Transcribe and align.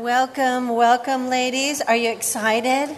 Welcome, 0.00 0.70
welcome, 0.70 1.28
ladies. 1.28 1.82
Are 1.82 1.94
you 1.94 2.10
excited? 2.10 2.96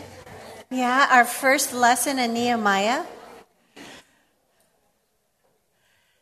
Yeah, 0.70 1.08
our 1.10 1.24
first 1.24 1.74
lesson 1.74 2.20
in 2.20 2.32
Nehemiah. 2.32 3.02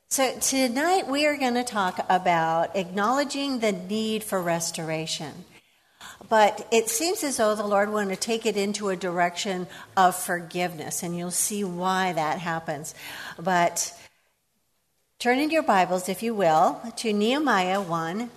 So, 0.08 0.38
tonight 0.40 1.06
we 1.06 1.26
are 1.26 1.36
going 1.36 1.52
to 1.52 1.64
talk 1.64 2.00
about 2.08 2.74
acknowledging 2.74 3.58
the 3.58 3.72
need 3.72 4.24
for 4.24 4.40
restoration. 4.40 5.44
But 6.30 6.66
it 6.72 6.88
seems 6.88 7.22
as 7.24 7.36
though 7.36 7.54
the 7.54 7.66
Lord 7.66 7.92
wanted 7.92 8.14
to 8.14 8.20
take 8.20 8.46
it 8.46 8.56
into 8.56 8.88
a 8.88 8.96
direction 8.96 9.66
of 9.98 10.16
forgiveness, 10.16 11.02
and 11.02 11.14
you'll 11.14 11.30
see 11.30 11.62
why 11.62 12.14
that 12.14 12.38
happens. 12.38 12.94
But 13.38 13.92
turn 15.18 15.40
in 15.40 15.50
your 15.50 15.62
Bibles, 15.62 16.08
if 16.08 16.22
you 16.22 16.34
will, 16.34 16.80
to 16.96 17.12
Nehemiah 17.12 17.82
1, 17.82 18.30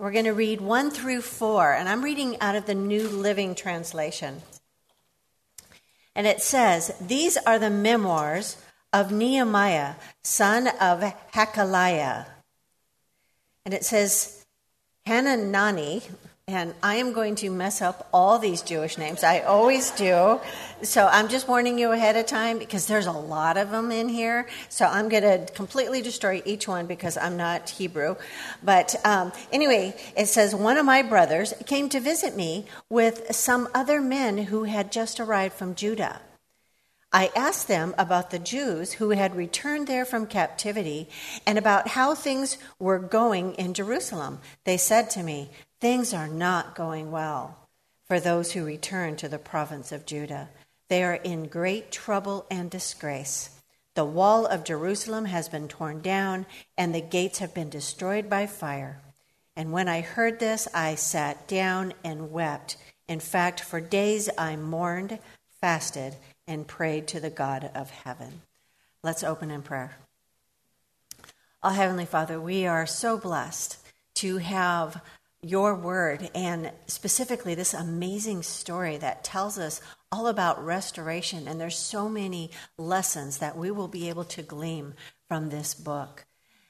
we're 0.00 0.12
going 0.12 0.24
to 0.24 0.32
read 0.32 0.62
1 0.62 0.90
through 0.92 1.20
4, 1.20 1.74
and 1.74 1.86
I'm 1.86 2.00
reading 2.00 2.40
out 2.40 2.56
of 2.56 2.64
the 2.64 2.74
New 2.74 3.06
Living 3.06 3.54
Translation. 3.54 4.40
And 6.16 6.26
it 6.26 6.40
says, 6.40 6.90
These 7.02 7.36
are 7.36 7.58
the 7.58 7.68
memoirs 7.68 8.56
of 8.94 9.12
Nehemiah, 9.12 9.96
son 10.22 10.68
of 10.80 11.02
Hacaliah. 11.34 12.24
And 13.66 13.74
it 13.74 13.84
says, 13.84 14.46
Hananani, 15.06 16.10
and 16.50 16.74
I 16.82 16.96
am 16.96 17.12
going 17.12 17.36
to 17.36 17.50
mess 17.50 17.80
up 17.80 18.08
all 18.12 18.38
these 18.38 18.62
Jewish 18.62 18.98
names. 18.98 19.22
I 19.22 19.40
always 19.40 19.90
do. 19.92 20.40
So 20.82 21.06
I'm 21.06 21.28
just 21.28 21.46
warning 21.46 21.78
you 21.78 21.92
ahead 21.92 22.16
of 22.16 22.26
time 22.26 22.58
because 22.58 22.86
there's 22.86 23.06
a 23.06 23.12
lot 23.12 23.56
of 23.56 23.70
them 23.70 23.92
in 23.92 24.08
here. 24.08 24.48
So 24.68 24.84
I'm 24.84 25.08
going 25.08 25.22
to 25.22 25.52
completely 25.52 26.02
destroy 26.02 26.42
each 26.44 26.66
one 26.66 26.86
because 26.86 27.16
I'm 27.16 27.36
not 27.36 27.70
Hebrew. 27.70 28.16
But 28.62 28.96
um, 29.04 29.32
anyway, 29.52 29.94
it 30.16 30.26
says 30.26 30.54
one 30.54 30.76
of 30.76 30.84
my 30.84 31.02
brothers 31.02 31.54
came 31.66 31.88
to 31.90 32.00
visit 32.00 32.36
me 32.36 32.66
with 32.88 33.34
some 33.34 33.68
other 33.74 34.00
men 34.00 34.38
who 34.38 34.64
had 34.64 34.92
just 34.92 35.20
arrived 35.20 35.54
from 35.54 35.74
Judah. 35.74 36.20
I 37.12 37.30
asked 37.34 37.66
them 37.66 37.94
about 37.98 38.30
the 38.30 38.38
Jews 38.38 38.92
who 38.92 39.10
had 39.10 39.34
returned 39.34 39.88
there 39.88 40.04
from 40.04 40.26
captivity 40.26 41.08
and 41.44 41.58
about 41.58 41.88
how 41.88 42.14
things 42.14 42.56
were 42.78 43.00
going 43.00 43.54
in 43.54 43.74
Jerusalem. 43.74 44.38
They 44.64 44.76
said 44.76 45.10
to 45.10 45.22
me, 45.24 45.50
Things 45.80 46.12
are 46.12 46.28
not 46.28 46.74
going 46.74 47.10
well 47.10 47.56
for 48.04 48.20
those 48.20 48.52
who 48.52 48.64
return 48.64 49.16
to 49.16 49.28
the 49.28 49.38
province 49.38 49.92
of 49.92 50.04
Judah. 50.04 50.50
They 50.88 51.02
are 51.02 51.14
in 51.14 51.46
great 51.46 51.90
trouble 51.90 52.44
and 52.50 52.70
disgrace. 52.70 53.50
The 53.94 54.04
wall 54.04 54.44
of 54.44 54.64
Jerusalem 54.64 55.24
has 55.26 55.48
been 55.48 55.68
torn 55.68 56.02
down, 56.02 56.44
and 56.76 56.94
the 56.94 57.00
gates 57.00 57.38
have 57.38 57.54
been 57.54 57.70
destroyed 57.70 58.28
by 58.28 58.46
fire. 58.46 59.00
And 59.56 59.72
when 59.72 59.88
I 59.88 60.02
heard 60.02 60.38
this, 60.38 60.68
I 60.74 60.96
sat 60.96 61.48
down 61.48 61.94
and 62.04 62.30
wept. 62.30 62.76
In 63.08 63.20
fact, 63.20 63.60
for 63.60 63.80
days 63.80 64.28
I 64.36 64.56
mourned, 64.56 65.18
fasted, 65.60 66.16
and 66.46 66.68
prayed 66.68 67.08
to 67.08 67.20
the 67.20 67.30
God 67.30 67.70
of 67.74 67.90
heaven. 67.90 68.42
Let's 69.02 69.24
open 69.24 69.50
in 69.50 69.62
prayer. 69.62 69.96
Oh, 71.62 71.70
Heavenly 71.70 72.06
Father, 72.06 72.40
we 72.40 72.66
are 72.66 72.86
so 72.86 73.16
blessed 73.16 73.78
to 74.14 74.38
have 74.38 75.00
your 75.42 75.74
word 75.74 76.30
and 76.34 76.70
specifically 76.86 77.54
this 77.54 77.72
amazing 77.72 78.42
story 78.42 78.98
that 78.98 79.24
tells 79.24 79.58
us 79.58 79.80
all 80.12 80.26
about 80.26 80.64
restoration. 80.64 81.48
And 81.48 81.60
there's 81.60 81.78
so 81.78 82.08
many 82.08 82.50
lessons 82.76 83.38
that 83.38 83.56
we 83.56 83.70
will 83.70 83.88
be 83.88 84.08
able 84.08 84.24
to 84.24 84.42
glean 84.42 84.94
from 85.28 85.48
this 85.48 85.74
book. 85.74 86.26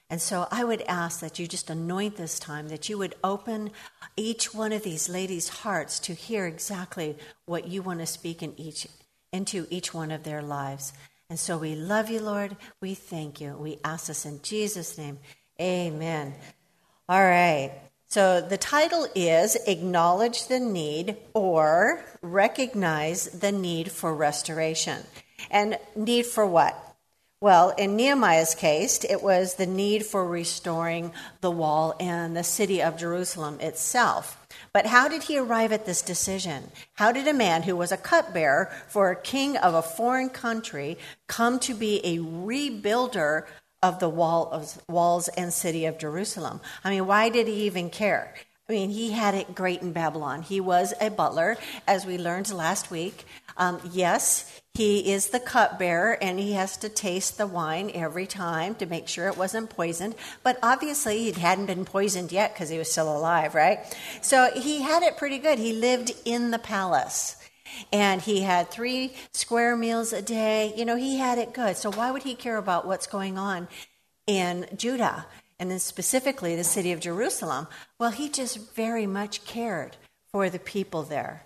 And 0.09 0.21
so 0.21 0.47
I 0.51 0.63
would 0.63 0.81
ask 0.83 1.21
that 1.21 1.39
you 1.39 1.47
just 1.47 1.69
anoint 1.69 2.17
this 2.17 2.37
time, 2.37 2.67
that 2.67 2.89
you 2.89 2.97
would 2.97 3.15
open 3.23 3.71
each 4.17 4.53
one 4.53 4.73
of 4.73 4.83
these 4.83 5.07
ladies' 5.07 5.47
hearts 5.47 5.99
to 5.99 6.13
hear 6.13 6.45
exactly 6.45 7.17
what 7.45 7.67
you 7.67 7.81
want 7.81 7.99
to 7.99 8.05
speak 8.05 8.43
in 8.43 8.53
each, 8.59 8.87
into 9.31 9.67
each 9.69 9.93
one 9.93 10.11
of 10.11 10.23
their 10.23 10.41
lives. 10.41 10.91
And 11.29 11.39
so 11.39 11.57
we 11.57 11.75
love 11.75 12.09
you, 12.09 12.19
Lord. 12.19 12.57
We 12.81 12.93
thank 12.93 13.39
you. 13.39 13.55
We 13.57 13.79
ask 13.85 14.07
this 14.07 14.25
in 14.25 14.41
Jesus' 14.41 14.97
name. 14.97 15.17
Amen. 15.61 16.35
All 17.07 17.23
right. 17.23 17.71
So 18.11 18.41
the 18.41 18.57
title 18.57 19.07
is 19.15 19.55
Acknowledge 19.67 20.47
the 20.47 20.59
Need 20.59 21.15
or 21.33 22.03
Recognize 22.21 23.27
the 23.27 23.53
Need 23.53 23.89
for 23.89 24.13
Restoration. 24.13 25.05
And 25.49 25.79
need 25.95 26.25
for 26.25 26.45
what? 26.45 26.75
Well, 27.39 27.69
in 27.69 27.95
Nehemiah's 27.95 28.53
case, 28.53 29.05
it 29.05 29.23
was 29.23 29.55
the 29.55 29.65
need 29.65 30.05
for 30.05 30.27
restoring 30.27 31.13
the 31.39 31.49
wall 31.49 31.95
and 32.01 32.35
the 32.35 32.43
city 32.43 32.83
of 32.83 32.97
Jerusalem 32.97 33.61
itself. 33.61 34.37
But 34.73 34.87
how 34.87 35.07
did 35.07 35.23
he 35.23 35.37
arrive 35.37 35.71
at 35.71 35.85
this 35.85 36.01
decision? 36.01 36.69
How 36.95 37.13
did 37.13 37.29
a 37.29 37.33
man 37.33 37.63
who 37.63 37.77
was 37.77 37.93
a 37.93 37.97
cupbearer 37.97 38.71
for 38.89 39.09
a 39.09 39.15
king 39.15 39.55
of 39.55 39.73
a 39.73 39.81
foreign 39.81 40.29
country 40.29 40.97
come 41.27 41.59
to 41.59 41.73
be 41.73 42.05
a 42.05 42.19
rebuilder 42.19 43.45
of 43.83 43.99
the 43.99 44.09
wall 44.09 44.49
of, 44.51 44.81
walls 44.87 45.27
and 45.29 45.51
city 45.51 45.85
of 45.85 45.97
Jerusalem. 45.97 46.61
I 46.83 46.89
mean, 46.89 47.07
why 47.07 47.29
did 47.29 47.47
he 47.47 47.65
even 47.65 47.89
care? 47.89 48.33
I 48.69 48.73
mean, 48.73 48.89
he 48.91 49.11
had 49.11 49.33
it 49.33 49.53
great 49.53 49.81
in 49.81 49.91
Babylon. 49.91 50.43
He 50.43 50.61
was 50.61 50.93
a 51.01 51.09
butler, 51.09 51.57
as 51.87 52.05
we 52.05 52.17
learned 52.17 52.53
last 52.53 52.89
week. 52.89 53.25
Um, 53.57 53.81
yes, 53.91 54.61
he 54.75 55.11
is 55.11 55.31
the 55.31 55.39
cupbearer, 55.39 56.17
and 56.21 56.39
he 56.39 56.53
has 56.53 56.77
to 56.77 56.87
taste 56.87 57.37
the 57.37 57.47
wine 57.47 57.91
every 57.93 58.25
time 58.25 58.75
to 58.75 58.85
make 58.85 59.09
sure 59.09 59.27
it 59.27 59.37
wasn't 59.37 59.69
poisoned. 59.69 60.15
But 60.43 60.57
obviously, 60.63 61.27
it 61.27 61.37
hadn't 61.37 61.65
been 61.65 61.83
poisoned 61.83 62.31
yet 62.31 62.53
because 62.53 62.69
he 62.69 62.77
was 62.77 62.89
still 62.89 63.13
alive, 63.13 63.55
right? 63.55 63.79
So 64.21 64.51
he 64.55 64.81
had 64.81 65.03
it 65.03 65.17
pretty 65.17 65.39
good. 65.39 65.59
He 65.59 65.73
lived 65.73 66.13
in 66.23 66.51
the 66.51 66.59
palace 66.59 67.35
and 67.91 68.21
he 68.21 68.41
had 68.41 68.69
three 68.69 69.13
square 69.33 69.75
meals 69.75 70.13
a 70.13 70.21
day. 70.21 70.73
You 70.75 70.85
know, 70.85 70.95
he 70.95 71.17
had 71.17 71.37
it 71.37 71.53
good. 71.53 71.77
So 71.77 71.91
why 71.91 72.11
would 72.11 72.23
he 72.23 72.35
care 72.35 72.57
about 72.57 72.85
what's 72.85 73.07
going 73.07 73.37
on 73.37 73.67
in 74.27 74.67
Judah 74.75 75.25
and 75.59 75.69
then 75.71 75.79
specifically 75.79 76.55
the 76.55 76.63
city 76.63 76.91
of 76.91 76.99
Jerusalem? 76.99 77.67
Well, 77.99 78.11
he 78.11 78.29
just 78.29 78.73
very 78.73 79.05
much 79.05 79.45
cared 79.45 79.97
for 80.31 80.49
the 80.49 80.59
people 80.59 81.03
there. 81.03 81.45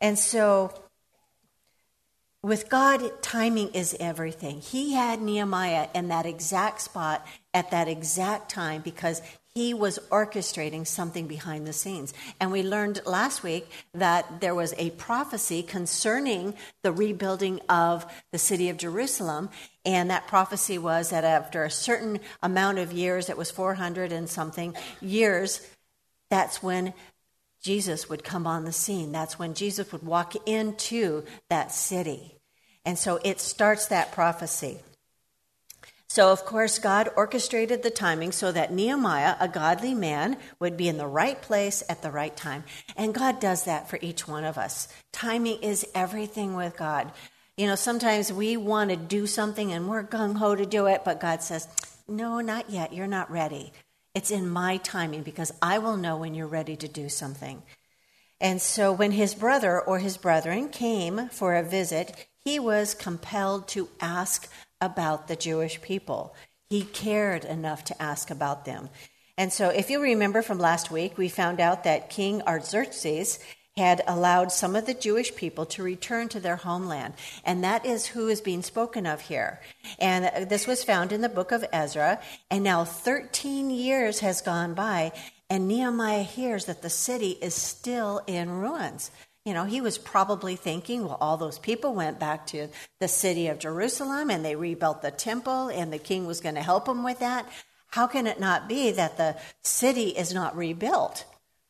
And 0.00 0.18
so 0.18 0.72
with 2.42 2.68
God, 2.68 3.22
timing 3.22 3.70
is 3.70 3.96
everything. 3.98 4.60
He 4.60 4.92
had 4.92 5.20
Nehemiah 5.20 5.88
in 5.94 6.08
that 6.08 6.26
exact 6.26 6.80
spot 6.82 7.26
at 7.52 7.72
that 7.72 7.88
exact 7.88 8.50
time 8.50 8.82
because 8.82 9.20
he 9.56 9.72
was 9.72 9.98
orchestrating 10.10 10.86
something 10.86 11.26
behind 11.26 11.66
the 11.66 11.72
scenes. 11.72 12.12
And 12.38 12.52
we 12.52 12.62
learned 12.62 13.00
last 13.06 13.42
week 13.42 13.66
that 13.94 14.42
there 14.42 14.54
was 14.54 14.74
a 14.76 14.90
prophecy 14.90 15.62
concerning 15.62 16.52
the 16.82 16.92
rebuilding 16.92 17.60
of 17.66 18.04
the 18.32 18.38
city 18.38 18.68
of 18.68 18.76
Jerusalem. 18.76 19.48
And 19.86 20.10
that 20.10 20.28
prophecy 20.28 20.76
was 20.76 21.08
that 21.08 21.24
after 21.24 21.64
a 21.64 21.70
certain 21.70 22.20
amount 22.42 22.80
of 22.80 22.92
years, 22.92 23.30
it 23.30 23.38
was 23.38 23.50
400 23.50 24.12
and 24.12 24.28
something 24.28 24.76
years, 25.00 25.66
that's 26.28 26.62
when 26.62 26.92
Jesus 27.62 28.10
would 28.10 28.24
come 28.24 28.46
on 28.46 28.66
the 28.66 28.72
scene. 28.72 29.10
That's 29.10 29.38
when 29.38 29.54
Jesus 29.54 29.90
would 29.90 30.02
walk 30.02 30.34
into 30.46 31.24
that 31.48 31.72
city. 31.72 32.36
And 32.84 32.98
so 32.98 33.20
it 33.24 33.40
starts 33.40 33.86
that 33.86 34.12
prophecy. 34.12 34.80
So, 36.16 36.32
of 36.32 36.46
course, 36.46 36.78
God 36.78 37.10
orchestrated 37.14 37.82
the 37.82 37.90
timing 37.90 38.32
so 38.32 38.50
that 38.50 38.72
Nehemiah, 38.72 39.36
a 39.38 39.48
godly 39.48 39.92
man, 39.92 40.38
would 40.58 40.74
be 40.74 40.88
in 40.88 40.96
the 40.96 41.06
right 41.06 41.38
place 41.42 41.82
at 41.90 42.00
the 42.00 42.10
right 42.10 42.34
time. 42.34 42.64
And 42.96 43.12
God 43.12 43.38
does 43.38 43.64
that 43.64 43.90
for 43.90 43.98
each 44.00 44.26
one 44.26 44.44
of 44.44 44.56
us. 44.56 44.88
Timing 45.12 45.62
is 45.62 45.84
everything 45.94 46.54
with 46.54 46.74
God. 46.74 47.12
You 47.58 47.66
know, 47.66 47.74
sometimes 47.74 48.32
we 48.32 48.56
want 48.56 48.88
to 48.88 48.96
do 48.96 49.26
something 49.26 49.70
and 49.70 49.90
we're 49.90 50.04
gung 50.04 50.36
ho 50.36 50.54
to 50.54 50.64
do 50.64 50.86
it, 50.86 51.04
but 51.04 51.20
God 51.20 51.42
says, 51.42 51.68
No, 52.08 52.40
not 52.40 52.70
yet. 52.70 52.94
You're 52.94 53.06
not 53.06 53.30
ready. 53.30 53.74
It's 54.14 54.30
in 54.30 54.48
my 54.48 54.78
timing 54.78 55.22
because 55.22 55.52
I 55.60 55.80
will 55.80 55.98
know 55.98 56.16
when 56.16 56.34
you're 56.34 56.46
ready 56.46 56.76
to 56.76 56.88
do 56.88 57.10
something. 57.10 57.62
And 58.40 58.62
so 58.62 58.90
when 58.90 59.12
his 59.12 59.34
brother 59.34 59.78
or 59.78 59.98
his 59.98 60.16
brethren 60.16 60.70
came 60.70 61.28
for 61.28 61.54
a 61.54 61.62
visit, 61.62 62.26
he 62.38 62.58
was 62.58 62.94
compelled 62.94 63.68
to 63.68 63.90
ask 64.00 64.50
about 64.80 65.28
the 65.28 65.36
Jewish 65.36 65.80
people. 65.80 66.34
He 66.68 66.82
cared 66.82 67.44
enough 67.44 67.84
to 67.84 68.02
ask 68.02 68.30
about 68.30 68.64
them. 68.64 68.88
And 69.38 69.52
so, 69.52 69.68
if 69.68 69.90
you 69.90 70.00
remember 70.00 70.42
from 70.42 70.58
last 70.58 70.90
week, 70.90 71.18
we 71.18 71.28
found 71.28 71.60
out 71.60 71.84
that 71.84 72.10
King 72.10 72.42
Artaxerxes 72.42 73.38
had 73.76 74.00
allowed 74.06 74.50
some 74.50 74.74
of 74.74 74.86
the 74.86 74.94
Jewish 74.94 75.34
people 75.36 75.66
to 75.66 75.82
return 75.82 76.28
to 76.30 76.40
their 76.40 76.56
homeland. 76.56 77.12
And 77.44 77.62
that 77.62 77.84
is 77.84 78.06
who 78.06 78.28
is 78.28 78.40
being 78.40 78.62
spoken 78.62 79.04
of 79.06 79.20
here. 79.20 79.60
And 79.98 80.48
this 80.48 80.66
was 80.66 80.82
found 80.82 81.12
in 81.12 81.20
the 81.20 81.28
book 81.28 81.52
of 81.52 81.64
Ezra. 81.72 82.18
And 82.50 82.64
now 82.64 82.84
13 82.84 83.68
years 83.68 84.20
has 84.20 84.40
gone 84.40 84.72
by, 84.72 85.12
and 85.50 85.68
Nehemiah 85.68 86.22
hears 86.22 86.64
that 86.64 86.82
the 86.82 86.90
city 86.90 87.32
is 87.42 87.54
still 87.54 88.22
in 88.26 88.50
ruins. 88.50 89.10
You 89.46 89.54
know, 89.54 89.64
he 89.64 89.80
was 89.80 89.96
probably 89.96 90.56
thinking, 90.56 91.04
well, 91.04 91.18
all 91.20 91.36
those 91.36 91.60
people 91.60 91.94
went 91.94 92.18
back 92.18 92.48
to 92.48 92.66
the 92.98 93.06
city 93.06 93.46
of 93.46 93.60
Jerusalem 93.60 94.28
and 94.28 94.44
they 94.44 94.56
rebuilt 94.56 95.02
the 95.02 95.12
temple, 95.12 95.68
and 95.68 95.92
the 95.92 95.98
king 95.98 96.26
was 96.26 96.40
going 96.40 96.56
to 96.56 96.62
help 96.62 96.86
them 96.86 97.04
with 97.04 97.20
that. 97.20 97.48
How 97.86 98.08
can 98.08 98.26
it 98.26 98.40
not 98.40 98.68
be 98.68 98.90
that 98.90 99.16
the 99.16 99.36
city 99.62 100.08
is 100.08 100.34
not 100.34 100.56
rebuilt? 100.56 101.24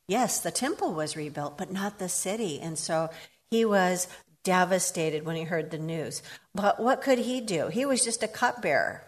Yes, 0.09 0.41
the 0.41 0.51
temple 0.51 0.95
was 0.95 1.17
rebuilt, 1.17 1.59
but 1.59 1.71
not 1.71 1.99
the 1.99 2.09
city. 2.09 2.61
And 2.61 2.79
so 2.79 3.11
he 3.51 3.67
was 3.67 4.09
devastated 4.43 5.27
when 5.27 5.37
he 5.37 5.43
heard 5.43 5.71
the 5.71 5.79
news. 5.79 6.23
But 6.55 6.81
what 6.81 7.03
could 7.03 7.19
he 7.19 7.43
do? 7.43 7.69
He 7.69 7.85
was 7.85 8.03
just 8.03 8.23
a 8.23 8.29
cupbearer. 8.29 9.03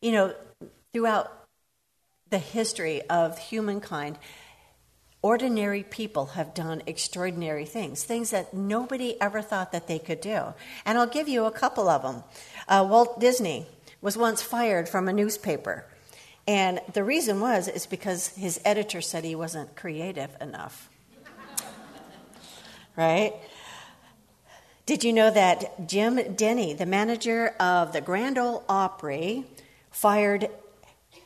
You 0.00 0.12
know, 0.12 0.34
throughout 0.92 1.32
the 2.28 2.38
history 2.38 3.02
of 3.10 3.38
humankind, 3.38 4.18
ordinary 5.22 5.82
people 5.82 6.26
have 6.26 6.54
done 6.54 6.82
extraordinary 6.86 7.66
things, 7.66 8.04
things 8.04 8.30
that 8.30 8.54
nobody 8.54 9.20
ever 9.20 9.42
thought 9.42 9.72
that 9.72 9.86
they 9.86 9.98
could 9.98 10.20
do. 10.20 10.54
And 10.84 10.96
I'll 10.96 11.06
give 11.06 11.28
you 11.28 11.44
a 11.44 11.50
couple 11.50 11.88
of 11.88 12.02
them. 12.02 12.24
Uh, 12.66 12.86
Walt 12.88 13.20
Disney 13.20 13.66
was 14.00 14.16
once 14.16 14.40
fired 14.40 14.88
from 14.88 15.08
a 15.08 15.12
newspaper. 15.12 15.84
And 16.46 16.80
the 16.94 17.04
reason 17.04 17.40
was 17.40 17.68
is 17.68 17.86
because 17.86 18.28
his 18.28 18.60
editor 18.64 19.00
said 19.00 19.24
he 19.24 19.34
wasn't 19.34 19.76
creative 19.76 20.30
enough. 20.40 20.88
right? 22.96 23.34
Did 24.86 25.04
you 25.04 25.12
know 25.12 25.30
that 25.30 25.86
Jim 25.86 26.34
Denny, 26.34 26.72
the 26.72 26.86
manager 26.86 27.54
of 27.60 27.92
the 27.92 28.00
Grand 28.00 28.38
Ole 28.38 28.64
Opry, 28.68 29.44
fired 29.90 30.48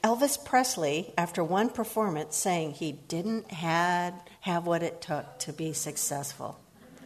Elvis 0.05 0.45
Presley 0.45 1.15
after 1.17 1.43
one 1.43 1.71
performance 1.71 2.37
saying 2.37 2.73
he 2.73 2.93
didn't 2.93 3.51
had, 3.51 4.13
have 4.43 4.67
what 4.67 4.83
it 4.83 5.01
took 5.01 5.39
to 5.39 5.53
be 5.55 5.73
successful? 5.73 6.61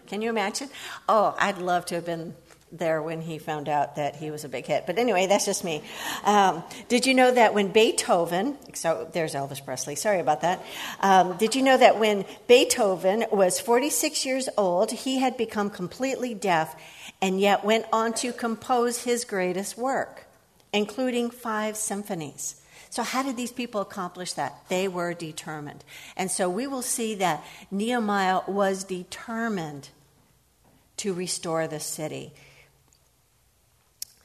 Can 0.09 0.21
you 0.21 0.31
imagine? 0.31 0.69
Oh, 1.09 1.33
I'd 1.39 1.59
love 1.59 1.87
to 1.87 1.95
have 1.95 2.05
been 2.05 2.35
there 2.73 3.01
when 3.01 3.21
he 3.21 3.39
found 3.39 3.69
out 3.69 3.97
that 3.97 4.17
he 4.17 4.33
was 4.33 4.43
a 4.43 4.49
big 4.49 4.67
hit. 4.67 4.85
But 4.85 4.99
anyway, 4.99 5.29
that's 5.29 5.47
just 5.47 5.63
me. 5.63 5.81
Um, 6.25 6.65
did 6.89 7.07
you 7.07 7.15
know 7.15 7.31
that 7.31 7.55
when 7.55 7.69
Beethoven, 7.69 8.59
so 8.75 9.09
there's 9.13 9.35
Elvis 9.35 9.65
Presley, 9.65 9.95
sorry 9.95 10.19
about 10.19 10.41
that. 10.41 10.61
Um, 11.01 11.37
did 11.37 11.55
you 11.55 11.63
know 11.63 11.77
that 11.77 12.01
when 12.01 12.25
Beethoven 12.49 13.27
was 13.31 13.61
46 13.61 14.27
years 14.27 14.49
old, 14.59 14.91
he 14.91 15.21
had 15.21 15.37
become 15.37 15.71
completely 15.71 16.35
deaf 16.35 16.75
and 17.23 17.41
yet 17.41 17.65
went 17.65 17.87
on 17.93 18.13
to 18.15 18.33
compose 18.33 19.05
his 19.05 19.25
greatest 19.25 19.79
work, 19.79 20.27
including 20.73 21.31
five 21.31 21.77
symphonies? 21.77 22.57
So, 22.91 23.03
how 23.03 23.23
did 23.23 23.37
these 23.37 23.53
people 23.53 23.81
accomplish 23.81 24.33
that? 24.35 24.63
They 24.69 24.89
were 24.89 25.15
determined. 25.15 25.85
And 26.17 26.31
so 26.31 26.49
we 26.49 26.67
will 26.67 26.83
see 26.83 27.15
that 27.17 27.45
Nehemiah 27.71 28.41
was 28.47 28.85
determined 28.85 29.91
to 30.99 31.13
restore 31.13 31.67
the 31.67 31.81
city. 31.81 32.33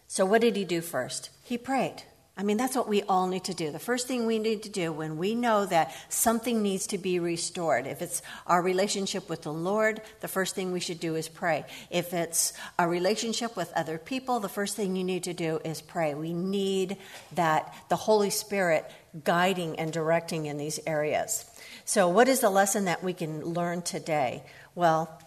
So, 0.07 0.25
what 0.25 0.41
did 0.41 0.55
he 0.55 0.65
do 0.65 0.81
first? 0.81 1.29
He 1.43 1.57
prayed. 1.57 2.03
I 2.35 2.41
mean, 2.41 2.57
that's 2.57 2.75
what 2.75 2.87
we 2.87 3.03
all 3.03 3.27
need 3.27 3.43
to 3.43 3.53
do. 3.53 3.71
The 3.71 3.77
first 3.77 4.07
thing 4.07 4.25
we 4.25 4.39
need 4.39 4.63
to 4.63 4.69
do 4.69 4.91
when 4.91 5.17
we 5.17 5.35
know 5.35 5.67
that 5.67 5.93
something 6.09 6.63
needs 6.63 6.87
to 6.87 6.97
be 6.97 7.19
restored, 7.19 7.85
if 7.85 8.01
it's 8.01 8.23
our 8.47 8.59
relationship 8.59 9.29
with 9.29 9.43
the 9.43 9.53
Lord, 9.53 10.01
the 10.21 10.27
first 10.27 10.55
thing 10.55 10.71
we 10.71 10.79
should 10.79 10.99
do 10.99 11.15
is 11.15 11.29
pray. 11.29 11.63
If 11.91 12.11
it's 12.11 12.53
a 12.79 12.87
relationship 12.87 13.55
with 13.55 13.71
other 13.73 13.99
people, 13.99 14.39
the 14.39 14.49
first 14.49 14.75
thing 14.75 14.95
you 14.95 15.03
need 15.03 15.25
to 15.25 15.33
do 15.33 15.59
is 15.63 15.79
pray. 15.79 16.15
We 16.15 16.33
need 16.33 16.97
that, 17.33 17.71
the 17.89 17.95
Holy 17.95 18.31
Spirit 18.31 18.89
guiding 19.23 19.77
and 19.77 19.93
directing 19.93 20.47
in 20.47 20.57
these 20.57 20.79
areas. 20.87 21.45
So, 21.85 22.09
what 22.09 22.27
is 22.27 22.39
the 22.39 22.49
lesson 22.49 22.85
that 22.85 23.03
we 23.03 23.13
can 23.13 23.43
learn 23.43 23.83
today? 23.83 24.43
Well, 24.73 25.21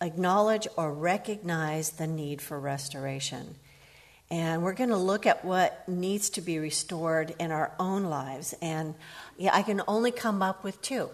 acknowledge 0.00 0.66
or 0.76 0.92
recognize 0.92 1.90
the 1.90 2.08
need 2.08 2.42
for 2.42 2.58
restoration. 2.58 3.54
And 4.32 4.62
we're 4.62 4.72
going 4.72 4.88
to 4.88 4.96
look 4.96 5.26
at 5.26 5.44
what 5.44 5.86
needs 5.86 6.30
to 6.30 6.40
be 6.40 6.58
restored 6.58 7.34
in 7.38 7.52
our 7.52 7.70
own 7.78 8.04
lives. 8.04 8.54
And 8.62 8.94
yeah, 9.36 9.50
I 9.52 9.60
can 9.60 9.82
only 9.86 10.10
come 10.10 10.40
up 10.40 10.64
with 10.64 10.80
two. 10.80 11.10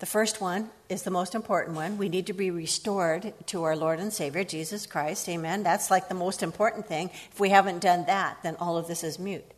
The 0.00 0.06
first 0.06 0.38
one 0.38 0.68
is 0.90 1.02
the 1.02 1.10
most 1.10 1.34
important 1.34 1.76
one. 1.76 1.96
We 1.96 2.10
need 2.10 2.26
to 2.26 2.34
be 2.34 2.50
restored 2.50 3.32
to 3.46 3.62
our 3.62 3.74
Lord 3.74 4.00
and 4.00 4.12
Savior, 4.12 4.44
Jesus 4.44 4.84
Christ. 4.84 5.30
Amen. 5.30 5.62
That's 5.62 5.90
like 5.90 6.10
the 6.10 6.14
most 6.14 6.42
important 6.42 6.86
thing. 6.86 7.08
If 7.32 7.40
we 7.40 7.48
haven't 7.48 7.80
done 7.80 8.04
that, 8.04 8.36
then 8.42 8.54
all 8.56 8.76
of 8.76 8.86
this 8.86 9.02
is 9.02 9.18
mute. 9.18 9.50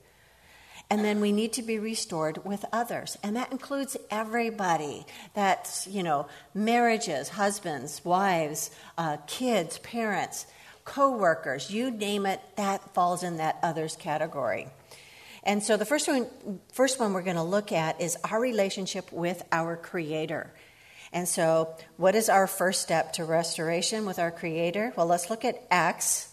And 0.89 1.05
then 1.05 1.21
we 1.21 1.33
need 1.33 1.55
to 1.55 1.63
be 1.63 1.81
restored 1.81 2.45
with 2.45 2.65
others. 2.73 3.19
And 3.25 3.35
that 3.35 3.51
includes 3.51 3.97
everybody. 4.09 5.05
That's, 5.35 5.89
you 5.89 6.05
know, 6.05 6.29
marriages, 6.55 7.31
husbands, 7.31 8.05
wives, 8.05 8.71
uh, 8.97 9.17
kids, 9.27 9.79
parents 9.79 10.47
coworkers, 10.85 11.71
you 11.71 11.91
name 11.91 12.27
it, 12.27 12.41
that 12.57 12.95
falls 12.95 13.23
in 13.23 13.39
that 13.39 13.59
others 13.63 13.97
category. 13.97 14.69
And 15.45 15.63
so 15.63 15.77
the 15.77 15.85
first 15.85 16.09
one, 16.09 16.27
first 16.73 17.01
one 17.01 17.13
we're 17.13 17.23
going 17.23 17.37
to 17.37 17.43
look 17.43 17.73
at 17.73 18.01
is 18.01 18.17
our 18.31 18.41
relationship 18.41 19.13
with 19.13 19.43
our 19.51 19.77
Creator. 19.77 20.53
And 21.13 21.29
so, 21.29 21.75
what 21.97 22.15
is 22.15 22.29
our 22.29 22.47
first 22.47 22.81
step 22.81 23.13
to 23.15 23.25
restoration 23.25 24.07
with 24.07 24.19
our 24.19 24.31
Creator? 24.31 24.95
Well, 24.97 25.07
let's 25.07 25.29
look 25.29 25.45
at 25.45 25.63
Acts 25.71 26.33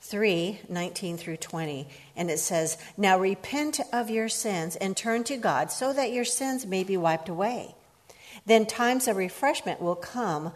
3 0.00 0.60
19 0.68 1.18
through 1.18 1.36
20. 1.38 1.88
And 2.16 2.30
it 2.30 2.38
says, 2.38 2.78
Now 2.96 3.18
repent 3.18 3.80
of 3.92 4.08
your 4.08 4.28
sins 4.28 4.76
and 4.76 4.96
turn 4.96 5.24
to 5.24 5.36
God 5.36 5.70
so 5.70 5.92
that 5.92 6.12
your 6.12 6.24
sins 6.24 6.64
may 6.64 6.84
be 6.84 6.96
wiped 6.96 7.28
away. 7.28 7.74
Then 8.46 8.64
times 8.64 9.08
of 9.08 9.16
refreshment 9.16 9.80
will 9.80 9.96
come 9.96 10.52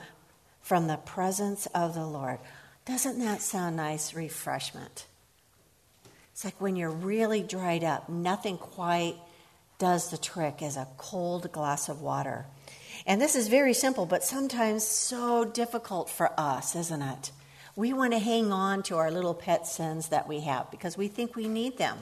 from 0.62 0.86
the 0.86 0.96
presence 0.96 1.66
of 1.74 1.94
the 1.94 2.06
Lord. 2.06 2.38
Doesn't 2.84 3.18
that 3.20 3.42
sound 3.42 3.76
nice? 3.76 4.14
Refreshment. 4.14 5.06
It's 6.32 6.44
like 6.44 6.60
when 6.60 6.76
you're 6.76 6.90
really 6.90 7.42
dried 7.42 7.84
up, 7.84 8.08
nothing 8.08 8.56
quite 8.56 9.16
does 9.78 10.10
the 10.10 10.18
trick 10.18 10.62
as 10.62 10.76
a 10.76 10.88
cold 10.96 11.50
glass 11.52 11.88
of 11.88 12.00
water. 12.00 12.46
And 13.06 13.20
this 13.20 13.34
is 13.34 13.48
very 13.48 13.74
simple, 13.74 14.06
but 14.06 14.24
sometimes 14.24 14.86
so 14.86 15.44
difficult 15.44 16.08
for 16.08 16.32
us, 16.38 16.74
isn't 16.76 17.02
it? 17.02 17.32
We 17.74 17.92
want 17.92 18.12
to 18.12 18.18
hang 18.18 18.52
on 18.52 18.82
to 18.84 18.96
our 18.96 19.10
little 19.10 19.34
pet 19.34 19.66
sins 19.66 20.08
that 20.08 20.28
we 20.28 20.40
have 20.40 20.70
because 20.70 20.96
we 20.96 21.08
think 21.08 21.34
we 21.34 21.48
need 21.48 21.78
them. 21.78 21.98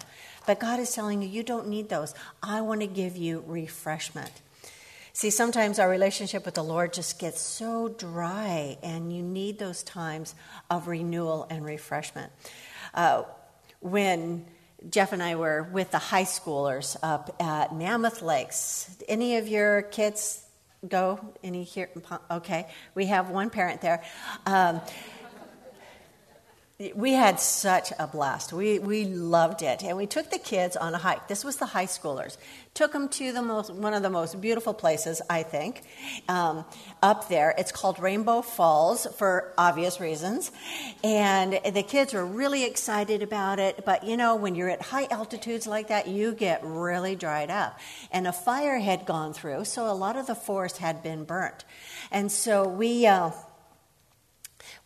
But 0.46 0.60
God 0.60 0.80
is 0.80 0.92
telling 0.92 1.22
you, 1.22 1.28
you 1.28 1.42
don't 1.42 1.68
need 1.68 1.88
those. 1.88 2.14
I 2.42 2.60
want 2.60 2.80
to 2.80 2.86
give 2.86 3.16
you 3.16 3.44
refreshment. 3.46 4.32
See, 5.12 5.30
sometimes 5.30 5.78
our 5.78 5.88
relationship 5.88 6.44
with 6.44 6.54
the 6.54 6.62
Lord 6.62 6.92
just 6.92 7.18
gets 7.18 7.40
so 7.40 7.88
dry, 7.88 8.78
and 8.82 9.12
you 9.12 9.22
need 9.22 9.58
those 9.58 9.82
times 9.82 10.34
of 10.70 10.86
renewal 10.86 11.46
and 11.50 11.64
refreshment. 11.64 12.32
Uh, 12.94 13.24
when 13.80 14.46
Jeff 14.88 15.12
and 15.12 15.22
I 15.22 15.34
were 15.34 15.64
with 15.64 15.90
the 15.90 15.98
high 15.98 16.24
schoolers 16.24 16.96
up 17.02 17.34
at 17.40 17.74
Mammoth 17.74 18.22
Lakes, 18.22 18.96
any 19.08 19.36
of 19.36 19.48
your 19.48 19.82
kids 19.82 20.44
go? 20.88 21.20
Any 21.42 21.64
here? 21.64 21.90
Okay, 22.30 22.68
we 22.94 23.06
have 23.06 23.30
one 23.30 23.50
parent 23.50 23.80
there. 23.80 24.02
Um, 24.46 24.80
we 26.94 27.12
had 27.12 27.38
such 27.38 27.92
a 27.98 28.06
blast. 28.06 28.54
We, 28.54 28.78
we 28.78 29.04
loved 29.04 29.60
it. 29.60 29.82
And 29.82 29.98
we 29.98 30.06
took 30.06 30.30
the 30.30 30.38
kids 30.38 30.76
on 30.76 30.94
a 30.94 30.98
hike. 30.98 31.28
This 31.28 31.44
was 31.44 31.56
the 31.56 31.66
high 31.66 31.84
schoolers. 31.84 32.38
Took 32.72 32.92
them 32.92 33.10
to 33.10 33.32
the 33.32 33.42
most, 33.42 33.70
one 33.70 33.92
of 33.92 34.02
the 34.02 34.08
most 34.08 34.40
beautiful 34.40 34.72
places, 34.72 35.20
I 35.28 35.42
think, 35.42 35.82
um, 36.26 36.64
up 37.02 37.28
there. 37.28 37.54
It's 37.58 37.70
called 37.70 37.98
Rainbow 37.98 38.40
Falls 38.40 39.06
for 39.18 39.52
obvious 39.58 40.00
reasons. 40.00 40.52
And 41.04 41.60
the 41.70 41.82
kids 41.82 42.14
were 42.14 42.24
really 42.24 42.64
excited 42.64 43.22
about 43.22 43.58
it. 43.58 43.84
But 43.84 44.04
you 44.04 44.16
know, 44.16 44.36
when 44.36 44.54
you're 44.54 44.70
at 44.70 44.80
high 44.80 45.06
altitudes 45.10 45.66
like 45.66 45.88
that, 45.88 46.08
you 46.08 46.32
get 46.32 46.64
really 46.64 47.14
dried 47.14 47.50
up. 47.50 47.78
And 48.10 48.26
a 48.26 48.32
fire 48.32 48.78
had 48.78 49.04
gone 49.04 49.34
through, 49.34 49.66
so 49.66 49.90
a 49.90 49.92
lot 49.92 50.16
of 50.16 50.26
the 50.26 50.34
forest 50.34 50.78
had 50.78 51.02
been 51.02 51.24
burnt. 51.24 51.64
And 52.10 52.32
so 52.32 52.66
we. 52.66 53.06
Uh, 53.06 53.32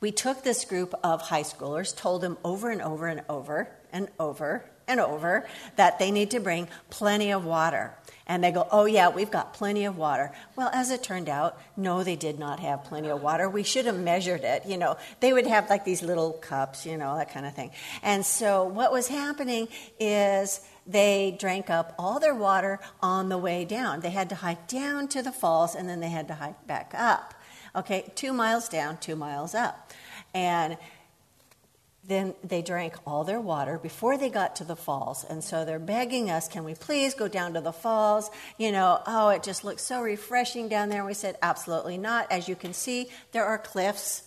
we 0.00 0.12
took 0.12 0.42
this 0.42 0.64
group 0.64 0.94
of 1.02 1.22
high 1.22 1.42
schoolers, 1.42 1.96
told 1.96 2.20
them 2.20 2.38
over 2.44 2.70
and 2.70 2.82
over 2.82 3.06
and 3.06 3.22
over 3.28 3.68
and 3.92 4.08
over 4.18 4.64
and 4.86 5.00
over 5.00 5.46
that 5.76 5.98
they 5.98 6.10
need 6.10 6.30
to 6.32 6.40
bring 6.40 6.68
plenty 6.90 7.32
of 7.32 7.44
water. 7.44 7.94
And 8.26 8.42
they 8.42 8.52
go, 8.52 8.66
Oh, 8.70 8.86
yeah, 8.86 9.10
we've 9.10 9.30
got 9.30 9.52
plenty 9.52 9.84
of 9.84 9.98
water. 9.98 10.32
Well, 10.56 10.70
as 10.72 10.90
it 10.90 11.02
turned 11.02 11.28
out, 11.28 11.60
no, 11.76 12.02
they 12.02 12.16
did 12.16 12.38
not 12.38 12.58
have 12.60 12.84
plenty 12.84 13.10
of 13.10 13.22
water. 13.22 13.48
We 13.50 13.62
should 13.62 13.84
have 13.84 13.98
measured 13.98 14.44
it. 14.44 14.64
You 14.66 14.78
know, 14.78 14.96
they 15.20 15.32
would 15.32 15.46
have 15.46 15.68
like 15.68 15.84
these 15.84 16.02
little 16.02 16.32
cups, 16.32 16.86
you 16.86 16.96
know, 16.96 17.16
that 17.16 17.32
kind 17.32 17.44
of 17.44 17.54
thing. 17.54 17.70
And 18.02 18.24
so 18.24 18.64
what 18.64 18.92
was 18.92 19.08
happening 19.08 19.68
is 20.00 20.60
they 20.86 21.36
drank 21.38 21.68
up 21.68 21.94
all 21.98 22.18
their 22.18 22.34
water 22.34 22.78
on 23.02 23.28
the 23.28 23.38
way 23.38 23.64
down. 23.64 24.00
They 24.00 24.10
had 24.10 24.30
to 24.30 24.36
hike 24.36 24.68
down 24.68 25.08
to 25.08 25.22
the 25.22 25.32
falls 25.32 25.74
and 25.74 25.88
then 25.88 26.00
they 26.00 26.10
had 26.10 26.28
to 26.28 26.34
hike 26.34 26.66
back 26.66 26.94
up. 26.96 27.33
Okay, 27.76 28.12
two 28.14 28.32
miles 28.32 28.68
down, 28.68 28.98
two 28.98 29.16
miles 29.16 29.54
up. 29.54 29.92
And 30.32 30.76
then 32.06 32.34
they 32.44 32.60
drank 32.60 32.94
all 33.06 33.24
their 33.24 33.40
water 33.40 33.78
before 33.78 34.18
they 34.18 34.28
got 34.28 34.56
to 34.56 34.64
the 34.64 34.76
falls. 34.76 35.24
And 35.24 35.42
so 35.42 35.64
they're 35.64 35.78
begging 35.78 36.30
us, 36.30 36.48
can 36.48 36.64
we 36.64 36.74
please 36.74 37.14
go 37.14 37.28
down 37.28 37.54
to 37.54 37.60
the 37.60 37.72
falls? 37.72 38.30
You 38.58 38.72
know, 38.72 39.00
oh, 39.06 39.30
it 39.30 39.42
just 39.42 39.64
looks 39.64 39.82
so 39.82 40.02
refreshing 40.02 40.68
down 40.68 40.90
there. 40.90 40.98
And 40.98 41.06
we 41.06 41.14
said, 41.14 41.36
absolutely 41.42 41.96
not. 41.96 42.30
As 42.30 42.48
you 42.48 42.56
can 42.56 42.74
see, 42.74 43.08
there 43.32 43.46
are 43.46 43.58
cliffs. 43.58 44.22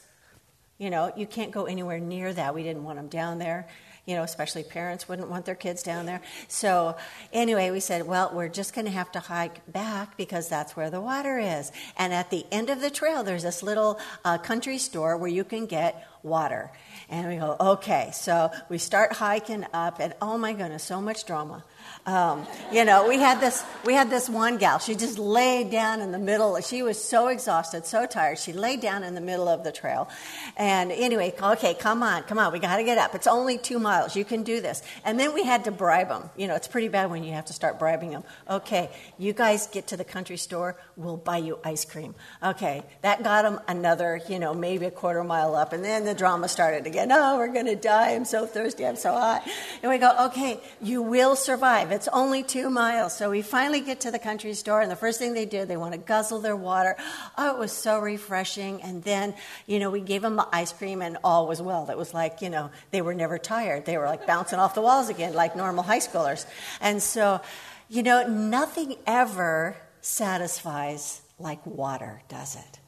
You 0.80 0.89
know, 0.89 1.13
you 1.16 1.27
can't 1.27 1.51
go 1.51 1.66
anywhere 1.66 2.00
near 2.00 2.34
that. 2.34 2.56
We 2.56 2.63
didn't 2.63 2.84
want 2.84 2.98
them 2.98 3.10
down 3.10 3.38
there. 3.38 3.68
You 4.08 4.16
know, 4.16 4.24
especially 4.24 4.64
parents 4.64 5.08
wouldn't 5.08 5.30
want 5.30 5.46
their 5.46 5.54
kids 5.54 5.84
down 5.84 6.08
there. 6.08 6.22
So, 6.48 6.96
anyway, 7.32 7.70
we 7.70 7.82
said, 7.82 8.08
well, 8.08 8.32
we're 8.34 8.48
just 8.48 8.74
going 8.74 8.86
to 8.86 8.92
have 8.92 9.12
to 9.12 9.20
hike 9.20 9.70
back 9.72 10.18
because 10.18 10.50
that's 10.50 10.76
where 10.76 10.90
the 10.90 11.02
water 11.02 11.38
is. 11.38 11.72
And 11.98 12.14
at 12.14 12.32
the 12.32 12.46
end 12.50 12.70
of 12.70 12.82
the 12.82 12.90
trail, 12.90 13.24
there's 13.24 13.44
this 13.44 13.62
little 13.62 14.00
uh, 14.24 14.40
country 14.40 14.80
store 14.80 15.18
where 15.18 15.30
you 15.30 15.44
can 15.44 15.66
get 15.66 16.08
water. 16.24 16.72
And 17.10 17.28
we 17.28 17.36
go, 17.36 17.56
okay. 17.60 18.12
So 18.14 18.50
we 18.70 18.78
start 18.78 19.14
hiking 19.14 19.66
up, 19.74 20.00
and 20.00 20.14
oh 20.22 20.38
my 20.38 20.54
goodness, 20.54 20.84
so 20.84 21.02
much 21.02 21.26
drama. 21.26 21.64
Um, 22.06 22.48
you 22.72 22.86
know, 22.86 23.08
we 23.08 23.20
had 23.20 23.41
this 23.41 23.63
we 23.86 23.94
had 23.94 24.10
this 24.10 24.29
one 24.29 24.58
gal. 24.58 24.79
She 24.79 24.96
just 24.96 25.20
laid 25.20 25.70
down 25.70 26.00
in 26.01 26.12
the 26.12 26.17
middle. 26.17 26.60
She 26.62 26.82
was 26.82 27.03
so 27.03 27.27
exhausted, 27.27 27.86
so 27.86 28.06
tired. 28.06 28.39
She 28.39 28.53
laid 28.53 28.79
down 28.79 29.03
in 29.03 29.13
the 29.13 29.22
middle 29.22 29.50
of 29.50 29.65
the 29.65 29.74
trail. 29.74 30.10
And 30.56 30.91
anyway, 30.91 31.34
okay, 31.41 31.74
come 31.74 32.03
on, 32.03 32.24
come 32.24 32.39
on. 32.39 32.53
We 32.53 32.60
got 32.60 32.77
to 32.77 32.84
get 32.84 32.98
up. 32.98 33.13
It's 33.13 33.27
only 33.27 33.58
two 33.58 33.77
miles. 33.77 34.15
You 34.15 34.24
can 34.24 34.44
do 34.44 34.62
this. 34.62 34.82
And 35.03 35.20
then 35.20 35.34
we 35.34 35.44
had 35.44 35.65
to 35.65 35.72
bribe 35.72 36.08
them. 36.08 36.29
You 36.38 36.48
know, 36.48 36.56
it's 36.56 36.67
pretty 36.67 36.88
bad 36.88 37.12
when 37.12 37.24
you 37.24 37.34
have 37.34 37.46
to 37.46 37.53
start 37.53 37.77
bribing 37.77 38.12
them. 38.12 38.24
Okay, 38.50 38.89
you 39.17 39.34
guys 39.34 39.67
get 39.67 39.88
to 39.88 39.98
the 39.98 40.06
country 40.06 40.38
store. 40.38 40.77
We'll 40.96 41.17
buy 41.17 41.38
you 41.38 41.60
ice 41.63 41.84
cream. 41.84 42.15
Okay, 42.41 42.84
that 43.01 43.24
got 43.24 43.41
them 43.41 43.60
another, 43.67 44.22
you 44.29 44.39
know, 44.39 44.53
maybe 44.53 44.86
a 44.86 44.91
quarter 44.91 45.24
mile 45.24 45.56
up. 45.56 45.74
And 45.74 45.84
then 45.84 46.06
the 46.06 46.13
drama 46.13 46.48
started 46.48 46.88
again. 46.88 47.12
Oh, 47.12 47.38
we're 47.38 47.48
to 47.65 47.75
die. 47.75 48.12
I'm 48.12 48.25
so 48.25 48.46
thirsty. 48.46 48.86
I'm 48.86 48.96
so 48.96 49.12
hot. 49.12 49.48
And 49.82 49.91
we 49.91 49.98
go, 49.98 50.27
okay, 50.27 50.60
you 50.82 51.01
will 51.01 51.36
survive. 51.36 51.77
It's 51.92 52.08
only 52.10 52.44
two 52.44 52.70
miles. 52.70 53.16
So 53.16 53.30
we 53.30 53.42
finally 53.42 53.82
get 53.82 54.02
to 54.02 54.12
the 54.12 54.20
country 54.20 54.54
store, 54.54 54.82
and 54.82 54.90
the 54.90 54.96
first 54.96 55.20
thing 55.20 55.34
they 55.34 55.46
do, 55.46 55.66
they 55.66 55.78
want 55.78 55.94
to 55.94 56.00
guzzle 56.00 56.40
their 56.40 56.56
water. 56.56 56.96
Oh, 57.38 57.56
it 57.56 57.60
was 57.60 57.72
so 57.72 58.00
refreshing. 58.00 58.82
And 58.82 59.04
then, 59.04 59.36
you 59.66 59.80
know, 59.80 59.92
we 59.92 60.02
gave 60.02 60.22
them 60.22 60.36
the 60.36 60.48
ice 60.52 60.74
cream, 60.74 61.02
and 61.02 61.18
all 61.24 61.48
was 61.48 61.62
well. 61.62 61.90
It 61.90 61.98
was 61.98 62.14
like, 62.14 62.42
you 62.42 62.50
know, 62.50 62.72
they 62.92 63.02
were 63.02 63.14
never 63.14 63.38
tired. 63.38 63.86
They 63.86 63.98
were 63.98 64.06
like 64.06 64.26
bouncing 64.26 64.60
off 64.60 64.74
the 64.74 64.82
walls 64.82 65.10
again, 65.10 65.34
like 65.34 65.56
normal 65.56 65.84
high 65.84 66.00
schoolers. 66.00 66.46
And 66.82 67.02
so, 67.02 67.42
you 67.90 68.04
know, 68.04 68.28
nothing 68.28 68.96
ever 69.06 69.78
satisfies 70.02 71.22
like 71.40 71.66
water, 71.66 72.22
does 72.28 72.56
it? 72.56 72.80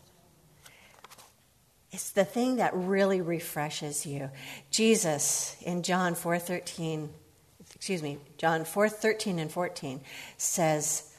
It's 1.91 2.11
the 2.11 2.25
thing 2.25 2.57
that 2.57 2.73
really 2.75 3.19
refreshes 3.21 4.05
you. 4.05 4.29
Jesus 4.69 5.55
in 5.61 5.81
John 5.83 6.13
4:13 6.13 7.09
excuse 7.79 8.03
me, 8.03 8.17
John 8.37 8.65
4 8.65 8.89
13 8.89 9.39
and 9.39 9.49
14 9.49 10.01
says, 10.37 11.09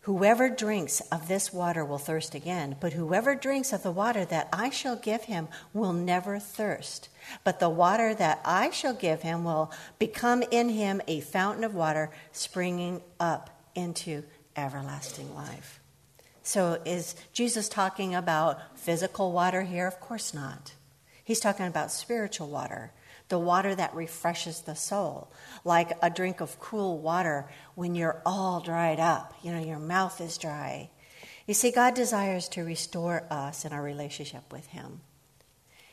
Whoever 0.00 0.48
drinks 0.48 1.00
of 1.12 1.28
this 1.28 1.52
water 1.52 1.84
will 1.84 1.98
thirst 1.98 2.34
again, 2.34 2.76
but 2.80 2.94
whoever 2.94 3.34
drinks 3.34 3.74
of 3.74 3.82
the 3.82 3.90
water 3.90 4.24
that 4.24 4.48
I 4.50 4.70
shall 4.70 4.96
give 4.96 5.24
him 5.24 5.48
will 5.74 5.92
never 5.92 6.38
thirst. 6.38 7.10
But 7.42 7.60
the 7.60 7.68
water 7.68 8.14
that 8.14 8.40
I 8.46 8.70
shall 8.70 8.94
give 8.94 9.20
him 9.20 9.44
will 9.44 9.70
become 9.98 10.42
in 10.50 10.70
him 10.70 11.02
a 11.06 11.20
fountain 11.20 11.64
of 11.64 11.74
water 11.74 12.10
springing 12.32 13.02
up 13.20 13.50
into 13.74 14.24
everlasting 14.56 15.34
life. 15.34 15.80
So, 16.42 16.80
is 16.86 17.14
Jesus 17.34 17.68
talking 17.68 18.14
about 18.14 18.78
physical 18.78 19.32
water 19.32 19.62
here? 19.62 19.86
Of 19.86 20.00
course 20.00 20.32
not. 20.32 20.72
He's 21.24 21.40
talking 21.40 21.66
about 21.66 21.92
spiritual 21.92 22.48
water 22.48 22.92
the 23.28 23.38
water 23.38 23.74
that 23.74 23.94
refreshes 23.94 24.60
the 24.60 24.74
soul, 24.74 25.30
like 25.64 25.92
a 26.02 26.10
drink 26.10 26.40
of 26.40 26.60
cool 26.60 26.98
water 26.98 27.48
when 27.74 27.94
you're 27.94 28.20
all 28.26 28.60
dried 28.60 29.00
up. 29.00 29.34
You 29.42 29.52
know, 29.52 29.62
your 29.62 29.78
mouth 29.78 30.20
is 30.20 30.38
dry. 30.38 30.90
You 31.46 31.54
see, 31.54 31.70
God 31.70 31.94
desires 31.94 32.48
to 32.50 32.64
restore 32.64 33.24
us 33.30 33.64
in 33.64 33.72
our 33.72 33.82
relationship 33.82 34.52
with 34.52 34.66
Him. 34.66 35.00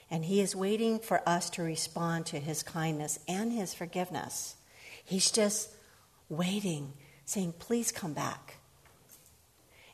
And 0.09 0.25
He 0.25 0.41
is 0.41 0.55
waiting 0.55 1.00
for 1.00 1.27
us 1.27 1.50
to 1.51 1.63
respond 1.63 2.25
to 2.27 2.39
His 2.39 2.63
kindness 2.63 3.19
and 3.27 3.51
His 3.51 3.73
forgiveness. 3.73 4.55
He's 5.03 5.31
just 5.31 5.69
waiting, 6.29 6.93
saying, 7.25 7.53
Please 7.59 7.91
come 7.91 8.13
back. 8.13 8.57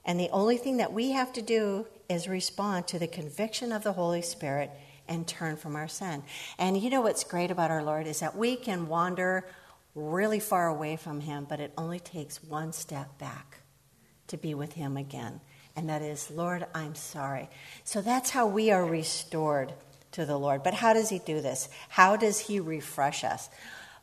And 0.06 0.20
the 0.20 0.29
only 0.29 0.58
thing 0.58 0.77
that 0.77 0.94
we 0.94 1.12
have 1.12 1.34
to 1.34 1.41
do 1.41 1.86
is 2.10 2.27
respond 2.27 2.88
to 2.88 3.00
the 3.00 3.08
conviction 3.08 3.72
of 3.72 3.84
the 3.84 3.94
Holy 3.94 4.22
Spirit 4.22 4.72
and 5.08 5.28
turn 5.28 5.58
from 5.58 5.76
our 5.76 5.88
sin. 5.88 6.24
And 6.58 6.78
you 6.78 6.90
know 6.90 7.02
what's 7.02 7.24
great 7.24 7.52
about 7.52 7.72
our 7.72 7.84
Lord 7.84 8.08
is 8.08 8.20
that 8.20 8.36
we 8.36 8.56
can 8.56 8.88
wander 8.88 9.48
really 9.96 10.40
far 10.40 10.68
away 10.68 10.96
from 10.96 11.22
Him, 11.22 11.46
but 11.50 11.60
it 11.60 11.74
only 11.78 12.00
takes 12.00 12.44
one 12.44 12.72
step 12.72 13.18
back 13.18 13.60
to 14.28 14.38
be 14.38 14.54
with 14.54 14.74
Him 14.74 14.98
again. 14.98 15.42
And 15.76 15.90
that 15.90 16.02
is, 16.02 16.32
Lord, 16.32 16.66
I'm 16.74 16.96
sorry. 16.96 17.50
So 17.84 18.02
that's 18.02 18.32
how 18.32 18.48
we 18.48 18.72
are 18.72 18.86
restored 18.86 19.74
to 20.14 20.26
the 20.26 20.38
Lord. 20.38 20.64
But 20.64 20.74
how 20.74 20.94
does 20.94 21.10
He 21.10 21.20
do 21.20 21.42
this? 21.42 21.70
How 21.90 22.16
does 22.16 22.40
He 22.40 22.60
refresh 22.60 23.24
us? 23.24 23.50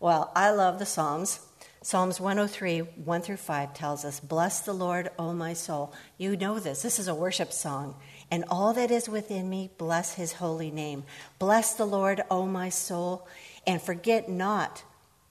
Well, 0.00 0.32
I 0.34 0.50
love 0.50 0.78
the 0.78 0.86
Psalms. 0.86 1.40
Psalms 1.82 2.18
103, 2.18 2.78
1 2.78 3.22
through 3.22 3.36
5 3.36 3.74
tells 3.74 4.04
us, 4.04 4.18
Bless 4.18 4.60
the 4.60 4.72
Lord, 4.72 5.10
O 5.18 5.32
my 5.32 5.52
soul. 5.52 5.92
You 6.16 6.36
know 6.36 6.58
this. 6.58 6.82
This 6.82 6.98
is 6.98 7.08
a 7.08 7.14
worship 7.14 7.52
song 7.52 7.96
and 8.34 8.44
all 8.48 8.72
that 8.72 8.90
is 8.90 9.08
within 9.08 9.48
me, 9.48 9.70
bless 9.78 10.14
his 10.14 10.32
holy 10.32 10.72
name. 10.72 11.04
Bless 11.38 11.72
the 11.72 11.84
Lord, 11.84 12.24
O 12.32 12.46
my 12.46 12.68
soul, 12.68 13.28
and 13.64 13.80
forget 13.80 14.28
not 14.28 14.82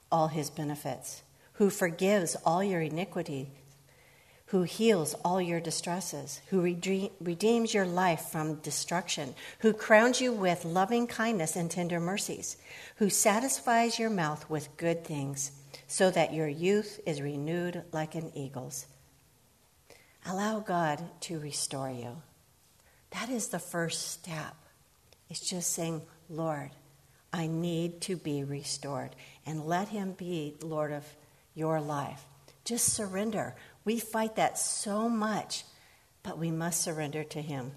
all 0.09 0.29
his 0.29 0.49
benefits, 0.49 1.21
who 1.55 1.69
forgives 1.69 2.37
all 2.45 2.63
your 2.63 2.79
iniquity, 2.79 3.51
who 4.45 4.63
heals 4.63 5.15
all 5.25 5.41
your 5.41 5.59
distresses, 5.59 6.39
who 6.47 6.61
redeems 6.61 7.73
your 7.73 7.85
life 7.85 8.21
from 8.31 8.55
destruction, 8.61 9.35
who 9.59 9.73
crowns 9.73 10.21
you 10.21 10.31
with 10.31 10.63
loving 10.63 11.05
kindness 11.05 11.57
and 11.57 11.69
tender 11.69 11.99
mercies, 11.99 12.55
who 12.95 13.09
satisfies 13.09 13.99
your 13.99 14.09
mouth 14.09 14.49
with 14.49 14.77
good 14.77 15.03
things, 15.03 15.51
so 15.87 16.09
that 16.09 16.33
your 16.33 16.47
youth 16.47 17.01
is 17.05 17.21
renewed 17.21 17.83
like 17.91 18.15
an 18.15 18.31
eagle's. 18.33 18.85
Allow 20.25 20.61
God 20.61 21.03
to 21.21 21.37
restore 21.37 21.91
you. 21.91 22.21
That 23.13 23.29
is 23.29 23.47
the 23.47 23.59
first 23.59 24.11
step. 24.11 24.55
It's 25.29 25.49
just 25.49 25.71
saying, 25.71 26.01
Lord, 26.29 26.71
I 27.31 27.47
need 27.47 28.01
to 28.01 28.15
be 28.15 28.43
restored. 28.43 29.15
And 29.45 29.65
let 29.65 29.87
Him 29.89 30.13
be 30.13 30.55
Lord 30.61 30.91
of 30.91 31.05
your 31.55 31.79
life. 31.79 32.23
Just 32.65 32.93
surrender. 32.93 33.55
We 33.85 33.99
fight 33.99 34.35
that 34.37 34.57
so 34.57 35.09
much, 35.09 35.63
but 36.21 36.37
we 36.37 36.51
must 36.51 36.81
surrender 36.81 37.23
to 37.25 37.41
Him. 37.41 37.71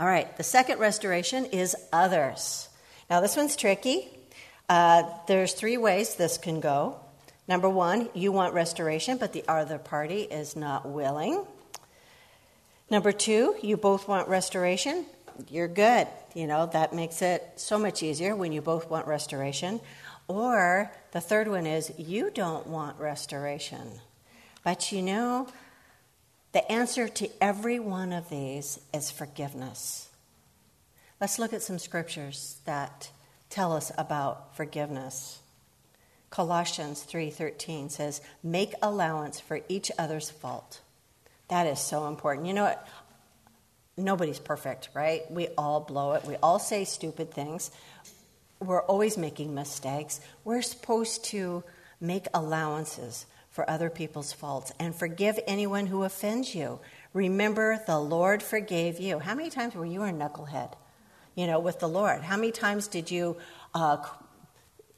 All 0.00 0.06
right, 0.06 0.36
the 0.36 0.42
second 0.42 0.78
restoration 0.78 1.46
is 1.46 1.76
others. 1.92 2.68
Now, 3.10 3.20
this 3.20 3.36
one's 3.36 3.56
tricky. 3.56 4.08
Uh, 4.68 5.02
there's 5.26 5.52
three 5.52 5.76
ways 5.76 6.14
this 6.14 6.38
can 6.38 6.60
go. 6.60 6.98
Number 7.46 7.68
one, 7.68 8.08
you 8.14 8.32
want 8.32 8.54
restoration, 8.54 9.18
but 9.18 9.32
the 9.32 9.44
other 9.48 9.78
party 9.78 10.22
is 10.22 10.56
not 10.56 10.88
willing. 10.88 11.44
Number 12.92 13.10
two, 13.10 13.56
you 13.62 13.78
both 13.78 14.06
want 14.06 14.28
restoration. 14.28 15.06
You're 15.48 15.66
good. 15.66 16.06
You 16.34 16.46
know, 16.46 16.66
that 16.74 16.92
makes 16.92 17.22
it 17.22 17.42
so 17.56 17.78
much 17.78 18.02
easier 18.02 18.36
when 18.36 18.52
you 18.52 18.60
both 18.60 18.90
want 18.90 19.06
restoration. 19.06 19.80
Or 20.28 20.92
the 21.12 21.20
third 21.22 21.48
one 21.48 21.66
is 21.66 21.90
you 21.96 22.30
don't 22.30 22.66
want 22.66 23.00
restoration. 23.00 23.92
But 24.62 24.92
you 24.92 25.00
know, 25.00 25.48
the 26.52 26.70
answer 26.70 27.08
to 27.08 27.30
every 27.40 27.80
one 27.80 28.12
of 28.12 28.28
these 28.28 28.78
is 28.92 29.10
forgiveness. 29.10 30.10
Let's 31.18 31.38
look 31.38 31.54
at 31.54 31.62
some 31.62 31.78
scriptures 31.78 32.60
that 32.66 33.10
tell 33.48 33.72
us 33.72 33.90
about 33.96 34.54
forgiveness. 34.54 35.38
Colossians 36.28 37.04
3:13 37.04 37.88
says, 37.88 38.20
"Make 38.42 38.74
allowance 38.82 39.40
for 39.40 39.62
each 39.70 39.90
other's 39.96 40.28
fault." 40.28 40.80
That 41.52 41.66
is 41.66 41.80
so 41.80 42.08
important. 42.08 42.46
You 42.46 42.54
know 42.54 42.64
what? 42.64 42.88
Nobody's 43.98 44.38
perfect, 44.38 44.88
right? 44.94 45.30
We 45.30 45.48
all 45.58 45.80
blow 45.80 46.14
it. 46.14 46.24
We 46.24 46.36
all 46.36 46.58
say 46.58 46.84
stupid 46.84 47.30
things. 47.30 47.70
We're 48.58 48.80
always 48.80 49.18
making 49.18 49.54
mistakes. 49.54 50.22
We're 50.44 50.62
supposed 50.62 51.26
to 51.26 51.62
make 52.00 52.24
allowances 52.32 53.26
for 53.50 53.68
other 53.68 53.90
people's 53.90 54.32
faults 54.32 54.72
and 54.80 54.94
forgive 54.94 55.38
anyone 55.46 55.88
who 55.88 56.04
offends 56.04 56.54
you. 56.54 56.80
Remember, 57.12 57.82
the 57.86 57.98
Lord 57.98 58.42
forgave 58.42 58.98
you. 58.98 59.18
How 59.18 59.34
many 59.34 59.50
times 59.50 59.74
were 59.74 59.84
you 59.84 60.04
a 60.04 60.10
knucklehead, 60.10 60.72
you 61.34 61.46
know, 61.46 61.60
with 61.60 61.80
the 61.80 61.86
Lord? 61.86 62.22
How 62.22 62.36
many 62.36 62.52
times 62.52 62.88
did 62.88 63.10
you 63.10 63.36
uh, 63.74 63.98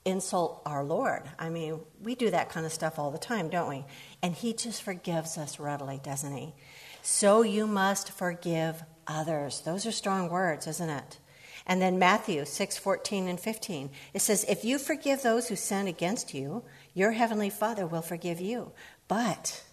insult 0.04 0.62
our 0.66 0.84
Lord. 0.84 1.22
I 1.38 1.48
mean, 1.48 1.80
we 2.02 2.14
do 2.14 2.30
that 2.30 2.50
kind 2.50 2.66
of 2.66 2.72
stuff 2.72 2.98
all 2.98 3.10
the 3.10 3.18
time, 3.18 3.48
don't 3.48 3.68
we? 3.68 3.84
And 4.22 4.34
He 4.34 4.52
just 4.52 4.82
forgives 4.82 5.38
us 5.38 5.58
readily, 5.58 6.00
doesn't 6.02 6.36
He? 6.36 6.54
So 7.02 7.42
you 7.42 7.66
must 7.66 8.10
forgive 8.10 8.82
others. 9.06 9.60
Those 9.60 9.86
are 9.86 9.92
strong 9.92 10.28
words, 10.28 10.66
isn't 10.66 10.90
it? 10.90 11.18
And 11.66 11.80
then 11.80 11.98
Matthew 11.98 12.44
6 12.44 12.76
14 12.78 13.28
and 13.28 13.40
15. 13.40 13.90
It 14.12 14.20
says, 14.20 14.44
If 14.48 14.64
you 14.64 14.78
forgive 14.78 15.22
those 15.22 15.48
who 15.48 15.56
sin 15.56 15.86
against 15.86 16.34
you, 16.34 16.64
your 16.92 17.12
heavenly 17.12 17.50
Father 17.50 17.86
will 17.86 18.02
forgive 18.02 18.40
you. 18.40 18.72
But 19.08 19.64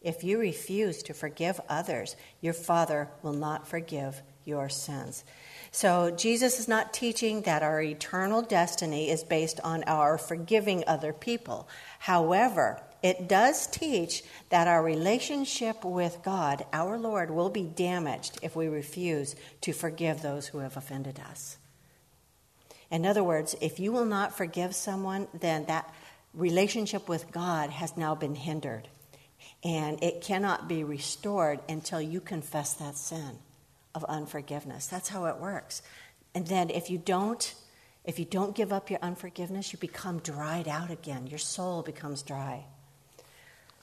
if 0.00 0.24
you 0.24 0.38
refuse 0.38 1.02
to 1.04 1.14
forgive 1.14 1.60
others, 1.68 2.16
your 2.40 2.54
Father 2.54 3.08
will 3.22 3.32
not 3.32 3.66
forgive 3.66 4.22
your 4.44 4.68
sins. 4.68 5.24
So, 5.74 6.10
Jesus 6.10 6.60
is 6.60 6.68
not 6.68 6.92
teaching 6.92 7.42
that 7.42 7.62
our 7.62 7.80
eternal 7.80 8.42
destiny 8.42 9.08
is 9.08 9.24
based 9.24 9.58
on 9.64 9.84
our 9.84 10.18
forgiving 10.18 10.84
other 10.86 11.14
people. 11.14 11.66
However, 11.98 12.82
it 13.02 13.26
does 13.26 13.66
teach 13.66 14.22
that 14.50 14.68
our 14.68 14.82
relationship 14.82 15.82
with 15.82 16.18
God, 16.22 16.66
our 16.74 16.98
Lord, 16.98 17.30
will 17.30 17.48
be 17.48 17.64
damaged 17.64 18.38
if 18.42 18.54
we 18.54 18.68
refuse 18.68 19.34
to 19.62 19.72
forgive 19.72 20.20
those 20.20 20.46
who 20.46 20.58
have 20.58 20.76
offended 20.76 21.18
us. 21.18 21.56
In 22.90 23.06
other 23.06 23.24
words, 23.24 23.56
if 23.62 23.80
you 23.80 23.90
will 23.92 24.04
not 24.04 24.36
forgive 24.36 24.74
someone, 24.74 25.26
then 25.32 25.64
that 25.64 25.92
relationship 26.34 27.08
with 27.08 27.32
God 27.32 27.70
has 27.70 27.96
now 27.96 28.14
been 28.14 28.34
hindered. 28.34 28.88
And 29.64 30.02
it 30.02 30.20
cannot 30.20 30.68
be 30.68 30.84
restored 30.84 31.60
until 31.68 32.00
you 32.00 32.20
confess 32.20 32.74
that 32.74 32.96
sin 32.96 33.38
of 33.94 34.04
unforgiveness. 34.04 34.86
That's 34.86 35.08
how 35.08 35.26
it 35.26 35.38
works. 35.38 35.82
And 36.34 36.46
then 36.46 36.70
if 36.70 36.90
you 36.90 36.98
don't 36.98 37.54
if 38.04 38.18
you 38.18 38.24
don't 38.24 38.56
give 38.56 38.72
up 38.72 38.90
your 38.90 38.98
unforgiveness, 39.00 39.72
you 39.72 39.78
become 39.78 40.18
dried 40.18 40.66
out 40.66 40.90
again. 40.90 41.28
Your 41.28 41.38
soul 41.38 41.82
becomes 41.82 42.22
dry. 42.22 42.64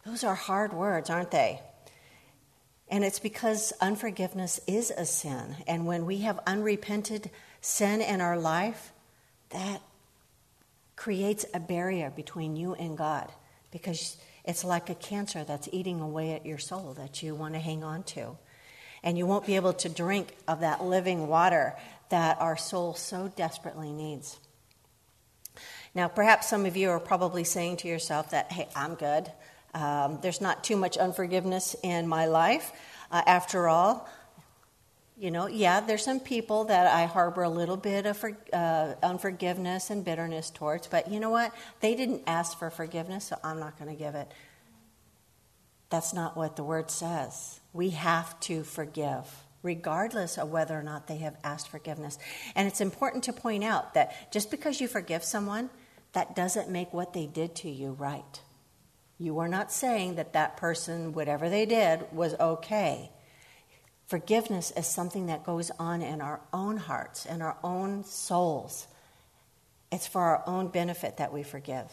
Those 0.06 0.25
are 0.25 0.36
hard 0.36 0.74
words, 0.74 1.10
aren't 1.10 1.32
they? 1.32 1.62
And 2.89 3.04
it's 3.04 3.20
because 3.20 3.72
unforgiveness 3.80 4.60
is 4.68 4.92
a 4.92 5.06
sin. 5.06 5.56
And 5.68 5.86
when 5.86 6.06
we 6.06 6.18
have 6.20 6.39
unrepented 6.46 7.30
sin 7.62 8.01
in 8.01 8.20
our 8.20 8.38
life, 8.38 8.92
that 9.51 9.82
creates 10.96 11.46
a 11.54 11.60
barrier 11.60 12.10
between 12.10 12.58
you 12.58 12.74
and 12.74 12.98
God 12.98 13.32
because 13.72 14.18
it's 14.44 14.66
like 14.66 14.89
a 14.89 14.96
cancer 14.96 15.44
that's 15.44 15.70
eating 15.72 16.01
away 16.01 16.34
at 16.34 16.46
your 16.46 16.58
soul 16.58 16.94
that 16.96 17.24
you 17.24 17.36
want 17.36 17.54
to 17.54 17.60
hang 17.60 17.84
on 17.84 18.04
to 18.04 18.38
and 19.03 19.18
you 19.18 19.25
won't 19.25 19.46
be 19.46 19.56
able 19.56 19.74
to 19.74 19.89
drink 19.89 20.36
of 20.48 20.62
that 20.62 20.84
living 20.84 21.27
water 21.27 21.75
that 22.10 22.39
our 22.41 22.58
soul 22.58 22.94
so 22.94 23.32
desperately 23.36 23.91
needs. 23.91 24.39
Now, 25.96 26.08
perhaps 26.08 26.50
some 26.50 26.65
of 26.65 26.77
you 26.77 26.89
are 26.91 27.00
probably 27.00 27.44
saying 27.44 27.77
to 27.77 27.88
yourself 27.88 28.32
that, 28.32 28.51
hey, 28.51 28.68
I'm 28.75 28.96
good. 28.96 29.32
Um, 29.74 30.20
there's 30.22 30.41
not 30.41 30.63
too 30.63 30.75
much 30.75 30.98
unforgiveness 30.98 31.75
in 31.84 32.08
my 32.08 32.25
life. 32.25 32.72
Uh, 33.12 33.22
after 33.25 33.68
all, 33.68 34.08
you 35.18 35.32
know, 35.32 35.48
yeah, 35.48 35.82
there's 35.82 36.03
some 36.03 36.20
people 36.20 36.65
that 36.65 36.88
I 36.88 37.06
harbor 37.06 37.44
a 37.44 37.50
little 37.50 37.75
bit 37.75 38.06
of 38.06 38.18
for, 38.18 38.38
uh, 38.53 38.94
unforgiveness 39.03 39.89
and 39.89 40.06
bitterness 40.06 40.50
towards, 40.50 40.88
but 40.88 41.12
you 41.12 41.20
know 41.20 41.29
what? 41.29 41.53
They 41.82 41.94
didn't 41.96 42.24
ask 42.25 42.58
for 42.58 42.70
forgiveness, 42.70 43.25
so 43.25 43.38
I'm 43.44 43.60
not 43.60 43.77
going 43.77 43.91
to 43.91 43.98
give 44.01 44.15
it. 44.15 44.32
That's 45.89 46.13
not 46.13 46.38
what 46.38 46.56
the 46.56 46.63
word 46.63 46.89
says. 46.89 47.59
We 47.74 47.92
have 47.92 48.40
to 48.42 48.64
forgive, 48.64 49.26
regardless 49.62 50.38
of 50.38 50.50
whether 50.50 50.78
or 50.78 50.84
not 50.84 51.08
they 51.08 51.18
have 51.18 51.38
asked 51.44 51.70
forgiveness. 51.70 52.18
And 52.56 52.68
it's 52.68 52.82
important 52.82 53.26
to 53.26 53.34
point 53.34 53.64
out 53.64 53.94
that 53.94 54.32
just 54.32 54.52
because 54.52 54.82
you 54.82 54.88
forgive 54.88 55.24
someone, 55.24 55.70
that 56.14 56.36
doesn't 56.36 56.70
make 56.70 56.92
what 56.94 57.14
they 57.14 57.28
did 57.28 57.56
to 57.58 57.70
you 57.70 57.92
right. 57.92 58.42
You 59.20 59.40
are 59.40 59.48
not 59.48 59.72
saying 59.72 60.16
that 60.16 60.34
that 60.34 60.58
person, 60.58 61.14
whatever 61.14 61.50
they 61.50 61.66
did, 61.66 62.06
was 62.12 62.34
okay. 62.40 63.12
Forgiveness 64.08 64.72
is 64.76 64.88
something 64.88 65.28
that 65.28 65.44
goes 65.44 65.70
on 65.78 66.02
in 66.02 66.22
our 66.22 66.42
own 66.52 66.78
hearts 66.78 67.28
and 67.28 67.44
our 67.44 67.58
own 67.64 68.04
souls. 68.06 68.88
It's 69.92 70.08
for 70.08 70.22
our 70.22 70.44
own 70.48 70.70
benefit 70.70 71.18
that 71.18 71.32
we 71.32 71.44
forgive. 71.44 71.86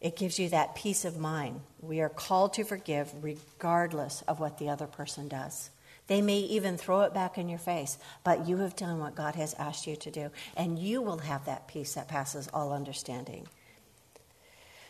It 0.00 0.16
gives 0.16 0.38
you 0.38 0.48
that 0.50 0.74
peace 0.74 1.04
of 1.04 1.18
mind. 1.18 1.60
We 1.80 2.00
are 2.00 2.08
called 2.08 2.54
to 2.54 2.64
forgive 2.64 3.12
regardless 3.22 4.22
of 4.28 4.40
what 4.40 4.58
the 4.58 4.68
other 4.68 4.86
person 4.86 5.28
does. 5.28 5.70
They 6.06 6.22
may 6.22 6.38
even 6.38 6.76
throw 6.76 7.00
it 7.00 7.14
back 7.14 7.36
in 7.36 7.48
your 7.48 7.58
face, 7.58 7.98
but 8.22 8.46
you 8.46 8.58
have 8.58 8.76
done 8.76 9.00
what 9.00 9.16
God 9.16 9.34
has 9.34 9.54
asked 9.54 9.86
you 9.86 9.96
to 9.96 10.10
do, 10.10 10.30
and 10.56 10.78
you 10.78 11.02
will 11.02 11.18
have 11.18 11.46
that 11.46 11.66
peace 11.66 11.94
that 11.94 12.08
passes 12.08 12.48
all 12.52 12.72
understanding. 12.72 13.48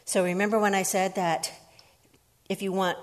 So 0.04 0.24
remember 0.24 0.58
when 0.58 0.74
I 0.74 0.82
said 0.82 1.14
that 1.14 1.52
if 2.48 2.60
you 2.60 2.70
want 2.70 2.98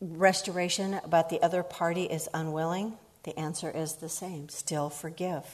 restoration, 0.00 1.00
but 1.08 1.28
the 1.28 1.40
other 1.42 1.62
party 1.62 2.04
is 2.04 2.28
unwilling? 2.34 2.98
The 3.22 3.38
answer 3.38 3.70
is 3.70 3.94
the 3.94 4.08
same 4.08 4.48
still 4.48 4.90
forgive. 4.90 5.44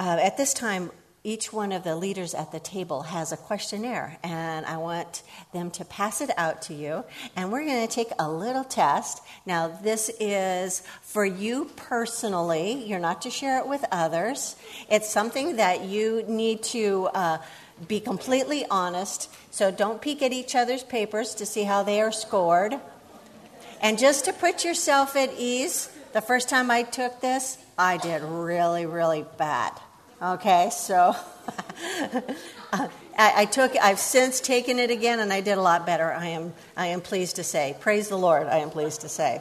Uh, 0.00 0.18
at 0.22 0.36
this 0.36 0.54
time, 0.54 0.92
each 1.24 1.52
one 1.52 1.72
of 1.72 1.84
the 1.84 1.96
leaders 1.96 2.32
at 2.32 2.52
the 2.52 2.60
table 2.60 3.02
has 3.02 3.32
a 3.32 3.36
questionnaire, 3.36 4.18
and 4.22 4.64
I 4.64 4.76
want 4.76 5.22
them 5.52 5.70
to 5.72 5.84
pass 5.84 6.20
it 6.20 6.30
out 6.36 6.62
to 6.62 6.74
you. 6.74 7.04
And 7.36 7.50
we're 7.50 7.64
going 7.64 7.86
to 7.86 7.92
take 7.92 8.10
a 8.18 8.30
little 8.30 8.64
test. 8.64 9.22
Now, 9.44 9.68
this 9.68 10.10
is 10.20 10.82
for 11.02 11.24
you 11.24 11.66
personally, 11.76 12.84
you're 12.86 13.00
not 13.00 13.22
to 13.22 13.30
share 13.30 13.58
it 13.58 13.66
with 13.66 13.84
others. 13.90 14.56
It's 14.88 15.10
something 15.10 15.56
that 15.56 15.84
you 15.84 16.24
need 16.28 16.62
to 16.64 17.08
uh, 17.14 17.38
be 17.86 18.00
completely 18.00 18.64
honest. 18.70 19.30
So 19.50 19.70
don't 19.70 20.00
peek 20.00 20.22
at 20.22 20.32
each 20.32 20.54
other's 20.54 20.82
papers 20.82 21.34
to 21.36 21.46
see 21.46 21.64
how 21.64 21.82
they 21.82 22.00
are 22.00 22.12
scored. 22.12 22.74
And 23.80 23.98
just 23.98 24.24
to 24.24 24.32
put 24.32 24.64
yourself 24.64 25.14
at 25.14 25.32
ease, 25.36 25.90
the 26.12 26.20
first 26.20 26.48
time 26.48 26.70
I 26.70 26.82
took 26.82 27.20
this, 27.20 27.58
I 27.76 27.96
did 27.96 28.22
really, 28.22 28.86
really 28.86 29.24
bad. 29.36 29.72
Okay, 30.20 30.70
so 30.72 31.14
I, 32.72 32.88
I, 33.16 33.44
took. 33.44 33.76
I've 33.76 34.00
since 34.00 34.40
taken 34.40 34.80
it 34.80 34.90
again, 34.90 35.20
and 35.20 35.32
I 35.32 35.40
did 35.40 35.58
a 35.58 35.62
lot 35.62 35.86
better. 35.86 36.12
I 36.12 36.26
am. 36.26 36.54
I 36.76 36.88
am 36.88 37.00
pleased 37.00 37.36
to 37.36 37.44
say. 37.44 37.76
Praise 37.78 38.08
the 38.08 38.18
Lord. 38.18 38.48
I 38.48 38.58
am 38.58 38.70
pleased 38.70 39.02
to 39.02 39.08
say. 39.08 39.40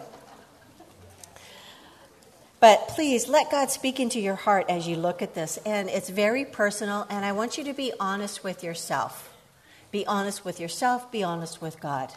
But 2.60 2.90
please 2.90 3.28
let 3.28 3.50
God 3.50 3.72
speak 3.72 4.00
into 4.00 4.20
your 4.20 4.36
heart 4.36 4.68
as 4.70 4.88
you 4.88 4.98
look 4.98 5.24
at 5.24 5.34
this, 5.34 5.58
and 5.66 5.90
it's 5.90 6.10
very 6.10 6.46
personal. 6.46 7.08
And 7.10 7.26
I 7.26 7.32
want 7.32 7.58
you 7.58 7.64
to 7.64 7.74
be 7.74 7.92
honest 8.00 8.44
with 8.44 8.64
yourself. 8.64 9.34
Be 9.90 10.06
honest 10.06 10.46
with 10.46 10.60
yourself. 10.60 11.12
Be 11.12 11.24
honest 11.24 11.60
with 11.60 11.80
God. 11.80 12.14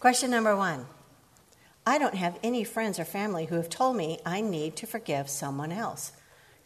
Question 0.00 0.30
number 0.30 0.54
one. 0.54 0.84
I 1.86 1.96
don't 1.96 2.14
have 2.14 2.38
any 2.42 2.64
friends 2.64 2.98
or 2.98 3.06
family 3.06 3.46
who 3.46 3.54
have 3.54 3.70
told 3.70 3.96
me 3.96 4.18
I 4.26 4.42
need 4.42 4.76
to 4.76 4.86
forgive 4.86 5.30
someone 5.30 5.72
else. 5.72 6.12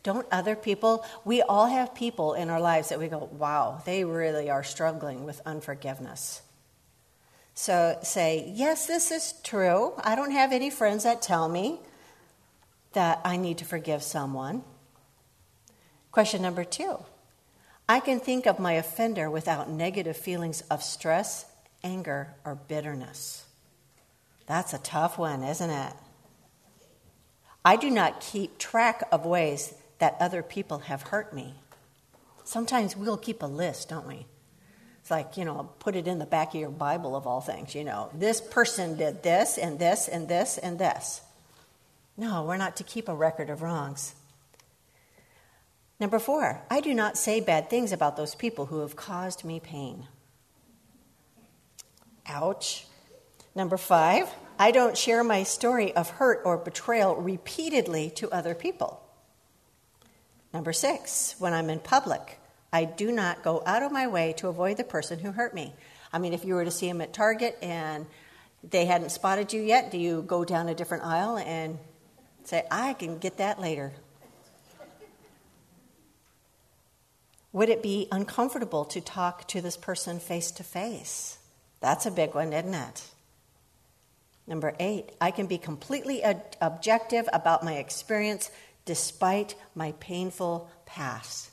Don't 0.02 0.26
other 0.32 0.56
people, 0.56 1.04
we 1.24 1.42
all 1.42 1.66
have 1.66 1.94
people 1.94 2.34
in 2.34 2.50
our 2.50 2.60
lives 2.60 2.88
that 2.88 2.98
we 2.98 3.08
go, 3.08 3.28
wow, 3.32 3.80
they 3.84 4.04
really 4.04 4.50
are 4.50 4.64
struggling 4.64 5.24
with 5.24 5.40
unforgiveness. 5.46 6.42
So 7.54 7.98
say, 8.02 8.50
yes, 8.54 8.86
this 8.86 9.10
is 9.10 9.34
true. 9.44 9.92
I 10.02 10.14
don't 10.16 10.32
have 10.32 10.52
any 10.52 10.70
friends 10.70 11.04
that 11.04 11.22
tell 11.22 11.48
me 11.48 11.78
that 12.94 13.20
I 13.24 13.36
need 13.36 13.58
to 13.58 13.64
forgive 13.64 14.02
someone. 14.02 14.64
Question 16.10 16.42
number 16.42 16.64
two 16.64 16.98
I 17.88 18.00
can 18.00 18.20
think 18.20 18.46
of 18.46 18.58
my 18.58 18.72
offender 18.72 19.30
without 19.30 19.70
negative 19.70 20.16
feelings 20.16 20.62
of 20.62 20.82
stress, 20.82 21.46
anger, 21.84 22.34
or 22.44 22.54
bitterness. 22.54 23.44
That's 24.46 24.72
a 24.72 24.78
tough 24.78 25.18
one, 25.18 25.42
isn't 25.42 25.70
it? 25.70 25.92
I 27.64 27.76
do 27.76 27.90
not 27.90 28.20
keep 28.20 28.58
track 28.58 29.04
of 29.12 29.24
ways 29.24 29.74
that 30.02 30.16
other 30.18 30.42
people 30.42 30.78
have 30.80 31.00
hurt 31.00 31.32
me. 31.32 31.54
Sometimes 32.42 32.96
we'll 32.96 33.16
keep 33.16 33.40
a 33.40 33.46
list, 33.46 33.88
don't 33.88 34.08
we? 34.08 34.26
It's 34.98 35.12
like, 35.12 35.36
you 35.36 35.44
know, 35.44 35.70
put 35.78 35.94
it 35.94 36.08
in 36.08 36.18
the 36.18 36.26
back 36.26 36.54
of 36.54 36.60
your 36.60 36.70
Bible 36.70 37.14
of 37.14 37.24
all 37.24 37.40
things, 37.40 37.72
you 37.72 37.84
know, 37.84 38.10
this 38.12 38.40
person 38.40 38.96
did 38.96 39.22
this 39.22 39.56
and 39.56 39.78
this 39.78 40.08
and 40.08 40.26
this 40.26 40.58
and 40.58 40.76
this. 40.76 41.20
No, 42.16 42.42
we're 42.42 42.56
not 42.56 42.74
to 42.78 42.82
keep 42.82 43.08
a 43.08 43.14
record 43.14 43.48
of 43.48 43.62
wrongs. 43.62 44.16
Number 46.00 46.18
four, 46.18 46.60
I 46.68 46.80
do 46.80 46.94
not 46.94 47.16
say 47.16 47.38
bad 47.38 47.70
things 47.70 47.92
about 47.92 48.16
those 48.16 48.34
people 48.34 48.66
who 48.66 48.80
have 48.80 48.96
caused 48.96 49.44
me 49.44 49.60
pain. 49.60 50.08
Ouch. 52.26 52.88
Number 53.54 53.76
five, 53.76 54.28
I 54.58 54.72
don't 54.72 54.98
share 54.98 55.22
my 55.22 55.44
story 55.44 55.94
of 55.94 56.10
hurt 56.10 56.42
or 56.44 56.58
betrayal 56.58 57.14
repeatedly 57.14 58.10
to 58.16 58.28
other 58.32 58.56
people. 58.56 59.01
Number 60.52 60.72
six, 60.72 61.34
when 61.38 61.54
I'm 61.54 61.70
in 61.70 61.80
public, 61.80 62.38
I 62.72 62.84
do 62.84 63.10
not 63.10 63.42
go 63.42 63.62
out 63.64 63.82
of 63.82 63.92
my 63.92 64.06
way 64.06 64.34
to 64.34 64.48
avoid 64.48 64.76
the 64.76 64.84
person 64.84 65.18
who 65.18 65.32
hurt 65.32 65.54
me. 65.54 65.74
I 66.12 66.18
mean, 66.18 66.32
if 66.32 66.44
you 66.44 66.54
were 66.54 66.64
to 66.64 66.70
see 66.70 66.88
him 66.88 67.00
at 67.00 67.12
Target 67.12 67.56
and 67.62 68.06
they 68.62 68.84
hadn't 68.84 69.10
spotted 69.10 69.52
you 69.52 69.62
yet, 69.62 69.90
do 69.90 69.98
you 69.98 70.22
go 70.22 70.44
down 70.44 70.68
a 70.68 70.74
different 70.74 71.04
aisle 71.04 71.38
and 71.38 71.78
say, 72.44 72.64
I 72.70 72.92
can 72.94 73.18
get 73.18 73.38
that 73.38 73.60
later? 73.60 73.92
Would 77.52 77.68
it 77.68 77.82
be 77.82 78.08
uncomfortable 78.10 78.84
to 78.86 79.00
talk 79.00 79.46
to 79.48 79.60
this 79.60 79.76
person 79.76 80.18
face 80.18 80.50
to 80.52 80.64
face? 80.64 81.38
That's 81.80 82.06
a 82.06 82.10
big 82.10 82.34
one, 82.34 82.52
isn't 82.52 82.74
it? 82.74 83.02
Number 84.46 84.74
eight, 84.80 85.10
I 85.20 85.30
can 85.30 85.46
be 85.46 85.58
completely 85.58 86.22
objective 86.60 87.28
about 87.32 87.62
my 87.62 87.74
experience 87.74 88.50
despite 88.84 89.54
my 89.74 89.92
painful 90.00 90.70
past. 90.86 91.50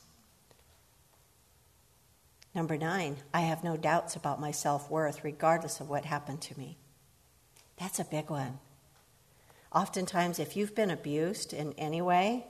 Number 2.55 2.77
nine, 2.77 3.17
I 3.33 3.41
have 3.41 3.63
no 3.63 3.77
doubts 3.77 4.15
about 4.15 4.41
my 4.41 4.51
self 4.51 4.89
worth, 4.89 5.23
regardless 5.23 5.79
of 5.79 5.89
what 5.89 6.05
happened 6.05 6.41
to 6.41 6.57
me. 6.57 6.77
That's 7.77 7.99
a 7.99 8.05
big 8.05 8.29
one. 8.29 8.59
Oftentimes, 9.71 10.39
if 10.39 10.57
you've 10.57 10.75
been 10.75 10.89
abused 10.89 11.53
in 11.53 11.73
any 11.73 12.01
way, 12.01 12.47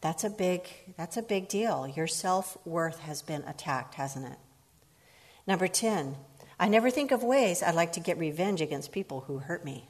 that's 0.00 0.22
a 0.22 0.30
big, 0.30 0.68
that's 0.96 1.16
a 1.16 1.22
big 1.22 1.48
deal. 1.48 1.88
Your 1.88 2.06
self 2.06 2.56
worth 2.64 3.00
has 3.00 3.20
been 3.20 3.42
attacked, 3.42 3.94
hasn't 3.94 4.26
it? 4.26 4.38
Number 5.46 5.66
10, 5.66 6.16
I 6.60 6.68
never 6.68 6.90
think 6.90 7.10
of 7.10 7.22
ways 7.24 7.62
I'd 7.62 7.74
like 7.74 7.92
to 7.92 8.00
get 8.00 8.18
revenge 8.18 8.60
against 8.60 8.92
people 8.92 9.22
who 9.22 9.38
hurt 9.38 9.64
me. 9.64 9.88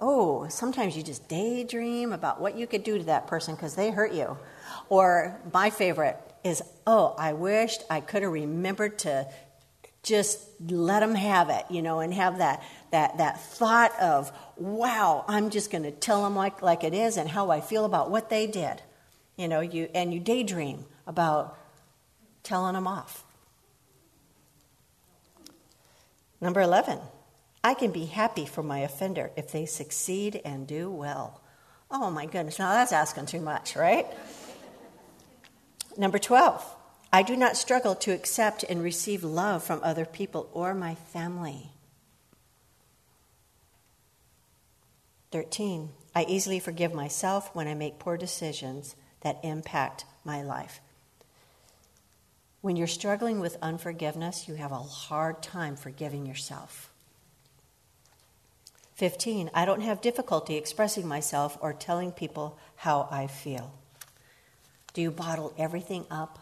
Oh, 0.00 0.46
sometimes 0.48 0.96
you 0.96 1.02
just 1.02 1.28
daydream 1.28 2.12
about 2.12 2.40
what 2.40 2.56
you 2.56 2.66
could 2.66 2.84
do 2.84 2.98
to 2.98 3.04
that 3.04 3.26
person 3.26 3.54
because 3.54 3.74
they 3.74 3.90
hurt 3.90 4.12
you. 4.12 4.38
Or 4.88 5.40
my 5.52 5.70
favorite 5.70 6.16
is, 6.44 6.62
oh, 6.86 7.14
I 7.18 7.32
wished 7.32 7.82
I 7.90 8.00
could 8.00 8.22
have 8.22 8.32
remembered 8.32 8.98
to 9.00 9.28
just 10.02 10.40
let 10.60 11.00
them 11.00 11.14
have 11.14 11.50
it, 11.50 11.64
you 11.68 11.82
know, 11.82 12.00
and 12.00 12.14
have 12.14 12.38
that, 12.38 12.62
that, 12.92 13.18
that 13.18 13.40
thought 13.40 13.92
of, 14.00 14.32
wow, 14.56 15.24
I'm 15.26 15.50
just 15.50 15.70
going 15.70 15.82
to 15.82 15.90
tell 15.90 16.22
them 16.22 16.36
like, 16.36 16.62
like 16.62 16.84
it 16.84 16.94
is 16.94 17.16
and 17.16 17.28
how 17.28 17.50
I 17.50 17.60
feel 17.60 17.84
about 17.84 18.10
what 18.10 18.30
they 18.30 18.46
did. 18.46 18.82
You 19.36 19.48
know, 19.48 19.60
you, 19.60 19.88
and 19.94 20.14
you 20.14 20.20
daydream 20.20 20.86
about 21.06 21.58
telling 22.42 22.74
them 22.74 22.86
off. 22.86 23.24
Number 26.40 26.60
11, 26.60 27.00
I 27.68 27.74
can 27.74 27.90
be 27.90 28.06
happy 28.06 28.46
for 28.46 28.62
my 28.62 28.78
offender 28.78 29.30
if 29.36 29.52
they 29.52 29.66
succeed 29.66 30.40
and 30.42 30.66
do 30.66 30.90
well. 30.90 31.42
Oh 31.90 32.10
my 32.10 32.24
goodness, 32.24 32.58
now 32.58 32.72
that's 32.72 32.92
asking 32.92 33.26
too 33.26 33.42
much, 33.42 33.76
right? 33.76 34.06
Number 35.98 36.18
12, 36.18 36.64
I 37.12 37.22
do 37.22 37.36
not 37.36 37.58
struggle 37.58 37.94
to 37.96 38.12
accept 38.12 38.62
and 38.62 38.82
receive 38.82 39.22
love 39.22 39.62
from 39.62 39.80
other 39.82 40.06
people 40.06 40.48
or 40.54 40.72
my 40.72 40.94
family. 40.94 41.68
13, 45.30 45.90
I 46.14 46.24
easily 46.26 46.60
forgive 46.60 46.94
myself 46.94 47.54
when 47.54 47.68
I 47.68 47.74
make 47.74 47.98
poor 47.98 48.16
decisions 48.16 48.96
that 49.20 49.40
impact 49.42 50.06
my 50.24 50.40
life. 50.40 50.80
When 52.62 52.76
you're 52.76 52.86
struggling 52.86 53.40
with 53.40 53.58
unforgiveness, 53.60 54.48
you 54.48 54.54
have 54.54 54.72
a 54.72 54.76
hard 54.76 55.42
time 55.42 55.76
forgiving 55.76 56.24
yourself. 56.24 56.90
15, 58.98 59.48
I 59.54 59.64
don't 59.64 59.82
have 59.82 60.00
difficulty 60.00 60.56
expressing 60.56 61.06
myself 61.06 61.56
or 61.60 61.72
telling 61.72 62.10
people 62.10 62.58
how 62.74 63.06
I 63.12 63.28
feel. 63.28 63.72
Do 64.92 65.00
you 65.00 65.12
bottle 65.12 65.54
everything 65.56 66.04
up? 66.10 66.40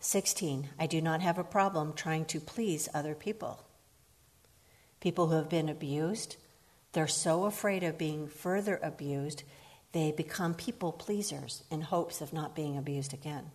16, 0.00 0.70
I 0.78 0.86
do 0.86 1.02
not 1.02 1.20
have 1.20 1.36
a 1.36 1.44
problem 1.44 1.92
trying 1.92 2.24
to 2.26 2.40
please 2.40 2.88
other 2.94 3.14
people. 3.14 3.62
People 5.00 5.26
who 5.26 5.34
have 5.34 5.50
been 5.50 5.68
abused, 5.68 6.36
they're 6.94 7.06
so 7.06 7.44
afraid 7.44 7.82
of 7.82 7.98
being 7.98 8.26
further 8.26 8.80
abused, 8.82 9.42
they 9.92 10.12
become 10.12 10.54
people 10.54 10.92
pleasers 10.92 11.62
in 11.70 11.82
hopes 11.82 12.22
of 12.22 12.32
not 12.32 12.56
being 12.56 12.78
abused 12.78 13.12
again. 13.12 13.50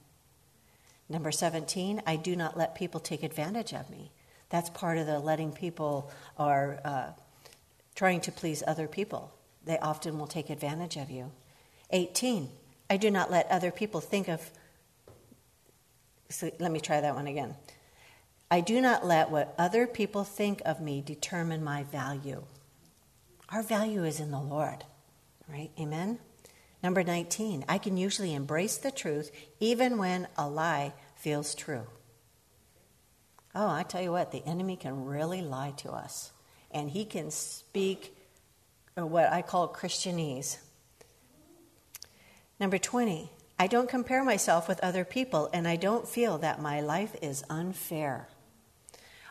Number 1.09 1.31
17, 1.31 2.03
I 2.05 2.17
do 2.17 2.35
not 2.35 2.55
let 2.55 2.75
people 2.75 2.99
take 2.99 3.23
advantage 3.23 3.73
of 3.73 3.89
me. 3.89 4.11
That's 4.53 4.69
part 4.69 4.99
of 4.99 5.07
the 5.07 5.17
letting 5.17 5.51
people 5.51 6.11
or 6.37 6.79
uh, 6.85 7.07
trying 7.95 8.21
to 8.21 8.31
please 8.31 8.61
other 8.67 8.87
people. 8.87 9.33
They 9.65 9.79
often 9.79 10.19
will 10.19 10.27
take 10.27 10.51
advantage 10.51 10.95
of 10.95 11.09
you. 11.09 11.31
18, 11.89 12.49
I 12.87 12.97
do 12.97 13.09
not 13.09 13.31
let 13.31 13.49
other 13.49 13.71
people 13.71 13.99
think 13.99 14.27
of 14.27 14.51
so 16.29 16.51
let 16.59 16.71
me 16.71 16.79
try 16.79 17.01
that 17.01 17.15
one 17.15 17.25
again. 17.25 17.55
I 18.51 18.61
do 18.61 18.79
not 18.79 19.03
let 19.03 19.31
what 19.31 19.55
other 19.57 19.87
people 19.87 20.23
think 20.23 20.61
of 20.65 20.79
me 20.79 21.01
determine 21.01 21.63
my 21.63 21.81
value. 21.83 22.43
Our 23.49 23.63
value 23.63 24.03
is 24.03 24.19
in 24.19 24.29
the 24.29 24.39
Lord, 24.39 24.83
right? 25.47 25.71
Amen? 25.79 26.19
Number 26.83 27.03
19, 27.03 27.65
I 27.67 27.79
can 27.79 27.97
usually 27.97 28.35
embrace 28.35 28.77
the 28.77 28.91
truth 28.91 29.31
even 29.59 29.97
when 29.97 30.27
a 30.37 30.47
lie 30.47 30.93
feels 31.15 31.55
true. 31.55 31.87
Oh, 33.55 33.69
I 33.69 33.83
tell 33.83 34.01
you 34.01 34.11
what, 34.11 34.31
the 34.31 34.43
enemy 34.45 34.75
can 34.75 35.05
really 35.05 35.41
lie 35.41 35.73
to 35.77 35.91
us. 35.91 36.31
And 36.71 36.89
he 36.89 37.05
can 37.05 37.29
speak 37.29 38.15
what 38.95 39.31
I 39.31 39.41
call 39.41 39.67
Christianese. 39.67 40.57
Number 42.59 42.77
20, 42.77 43.29
I 43.59 43.67
don't 43.67 43.89
compare 43.89 44.23
myself 44.23 44.67
with 44.67 44.79
other 44.79 45.05
people, 45.05 45.49
and 45.53 45.67
I 45.67 45.75
don't 45.75 46.07
feel 46.07 46.39
that 46.39 46.61
my 46.61 46.81
life 46.81 47.15
is 47.21 47.43
unfair. 47.49 48.27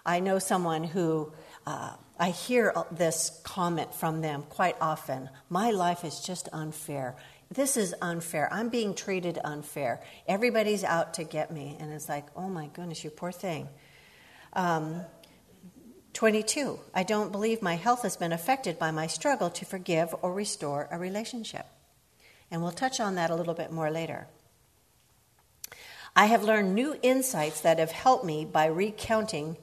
I 0.05 0.21
know 0.21 0.39
someone 0.39 0.85
who 0.85 1.33
uh, 1.67 1.95
I 2.19 2.31
hear 2.31 2.73
this 2.91 3.41
comment 3.45 3.95
from 3.95 4.21
them 4.21 4.45
quite 4.49 4.77
often 4.81 5.29
My 5.49 5.71
life 5.71 6.05
is 6.05 6.21
just 6.21 6.49
unfair. 6.53 7.17
This 7.51 7.77
is 7.77 7.95
unfair. 8.01 8.49
I'm 8.53 8.69
being 8.69 8.95
treated 8.95 9.39
unfair. 9.45 10.01
Everybody's 10.27 10.85
out 10.85 11.15
to 11.15 11.25
get 11.25 11.51
me. 11.51 11.77
And 11.79 11.93
it's 11.93 12.09
like, 12.09 12.27
oh 12.37 12.49
my 12.49 12.69
goodness, 12.69 13.05
you 13.05 13.11
poor 13.11 13.33
thing. 13.33 13.69
Um, 14.53 15.03
22. 16.15 16.79
I 16.95 17.03
don't 17.03 17.33
believe 17.33 17.63
my 17.63 17.75
health 17.75 18.03
has 18.03 18.17
been 18.17 18.33
affected 18.33 18.79
by 18.79 18.91
my 18.91 19.07
struggle 19.07 19.51
to 19.51 19.65
forgive 19.65 20.15
or 20.23 20.33
restore 20.33 20.89
a 20.91 20.99
relationship. 20.99 21.67
And 22.51 22.63
we'll 22.63 22.71
touch 22.71 23.01
on 23.01 23.15
that 23.15 23.31
a 23.31 23.35
little 23.35 23.55
bit 23.55 23.73
more 23.73 23.91
later. 23.91 24.27
I 26.15 26.27
have 26.27 26.45
learned 26.45 26.75
new 26.75 26.99
insights 27.03 27.63
that 27.63 27.79
have 27.79 27.93
helped 27.93 28.25
me 28.25 28.45
by 28.45 28.67
recounting 28.67 29.57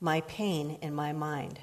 my 0.00 0.20
pain 0.22 0.78
in 0.80 0.94
my 0.94 1.12
mind. 1.12 1.58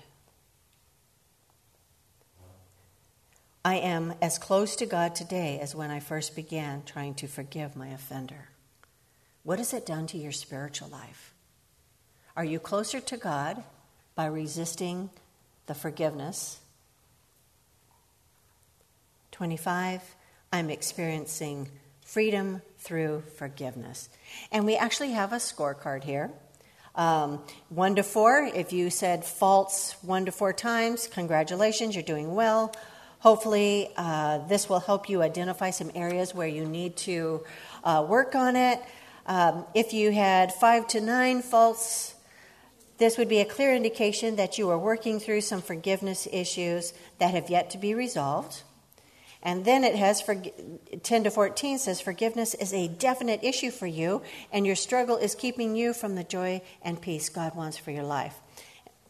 I 3.63 3.75
am 3.75 4.13
as 4.21 4.38
close 4.38 4.75
to 4.75 4.86
God 4.86 5.15
today 5.15 5.60
as 5.62 5.73
when 5.73 5.89
I 5.89 6.01
first 6.01 6.36
began 6.36 6.84
trying 6.84 7.13
to 7.15 7.27
forgive 7.27 7.77
my 7.77 7.88
offender. 7.88 8.49
What 9.43 9.60
has 9.60 9.73
it 9.73 9.86
done 9.86 10.06
to 10.08 10.17
your 10.17 10.34
spiritual 10.34 10.89
life? 10.89 11.33
Are 12.36 12.46
you 12.46 12.58
closer 12.60 13.00
to 13.00 13.17
God 13.17 13.63
by 14.15 14.26
resisting 14.26 15.12
the 15.67 15.76
forgiveness? 15.76 16.60
25. 19.34 20.02
I'm 20.52 20.72
experiencing 20.72 21.69
freedom 22.04 22.63
through 22.80 23.22
forgiveness. 23.38 24.10
And 24.52 24.65
we 24.65 24.76
actually 24.76 25.12
have 25.12 25.32
a 25.32 25.36
scorecard 25.36 26.04
here. 26.04 26.32
Um, 26.96 27.43
one 27.69 27.96
to 27.96 28.04
four, 28.04 28.50
if 28.54 28.74
you 28.74 28.89
said 28.89 29.24
false 29.24 29.96
one 30.02 30.26
to 30.26 30.32
four 30.32 30.54
times, 30.54 31.08
congratulations, 31.08 31.96
you're 31.96 32.04
doing 32.04 32.34
well. 32.34 32.76
Hopefully, 33.19 33.89
uh, 33.96 34.39
this 34.48 34.67
will 34.67 34.80
help 34.80 35.08
you 35.08 35.22
identify 35.22 35.69
some 35.69 35.91
areas 35.93 36.34
where 36.34 36.48
you 36.48 36.65
need 36.65 36.98
to 36.98 37.43
uh, 37.84 38.06
work 38.08 38.34
on 38.34 38.56
it. 38.56 38.82
Um, 39.26 39.65
if 39.74 39.93
you 39.93 40.12
had 40.12 40.54
five 40.54 40.88
to 40.89 41.00
nine 41.00 41.41
false, 41.41 42.12
this 42.97 43.17
would 43.17 43.29
be 43.29 43.39
a 43.39 43.45
clear 43.45 43.73
indication 43.73 44.36
that 44.36 44.58
you 44.58 44.69
are 44.69 44.77
working 44.77 45.19
through 45.19 45.41
some 45.41 45.62
forgiveness 45.62 46.27
issues 46.32 46.93
that 47.19 47.34
have 47.34 47.49
yet 47.49 47.69
to 47.71 47.77
be 47.77 47.93
resolved. 47.93 48.63
And 49.41 49.65
then 49.65 49.84
it 49.84 49.95
has 49.95 50.21
for, 50.21 50.41
10 51.03 51.25
to 51.25 51.29
14 51.29 51.77
says 51.77 51.99
forgiveness 51.99 52.53
is 52.53 52.73
a 52.73 52.88
definite 52.88 53.43
issue 53.43 53.71
for 53.71 53.88
you, 53.88 54.21
and 54.53 54.65
your 54.65 54.75
struggle 54.75 55.17
is 55.17 55.36
keeping 55.36 55.75
you 55.75 55.93
from 55.93 56.15
the 56.15 56.23
joy 56.23 56.62
and 56.82 57.01
peace 57.01 57.27
God 57.27 57.53
wants 57.56 57.77
for 57.77 57.91
your 57.91 58.03
life. 58.03 58.36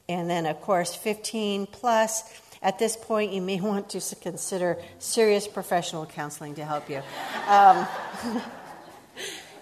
And 0.09 0.27
then, 0.29 0.47
of 0.47 0.59
course, 0.59 0.95
15 0.95 1.67
plus, 1.67 2.23
at 2.63 2.79
this 2.79 2.97
point, 2.97 3.31
you 3.31 3.41
may 3.41 3.61
want 3.61 3.89
to 3.89 4.15
consider 4.15 4.79
serious 4.97 5.47
professional 5.47 6.07
counseling 6.07 6.55
to 6.55 6.65
help 6.65 6.89
you. 6.89 7.01
Um, 7.47 7.85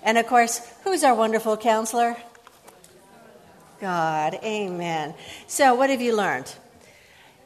and 0.04 0.18
of 0.18 0.26
course, 0.28 0.62
who's 0.86 1.04
our 1.04 1.16
wonderful 1.16 1.58
counselor? 1.58 2.16
God, 3.82 4.38
amen. 4.44 5.16
So, 5.48 5.74
what 5.74 5.90
have 5.90 6.04
you 6.04 6.16
learned? 6.16 6.54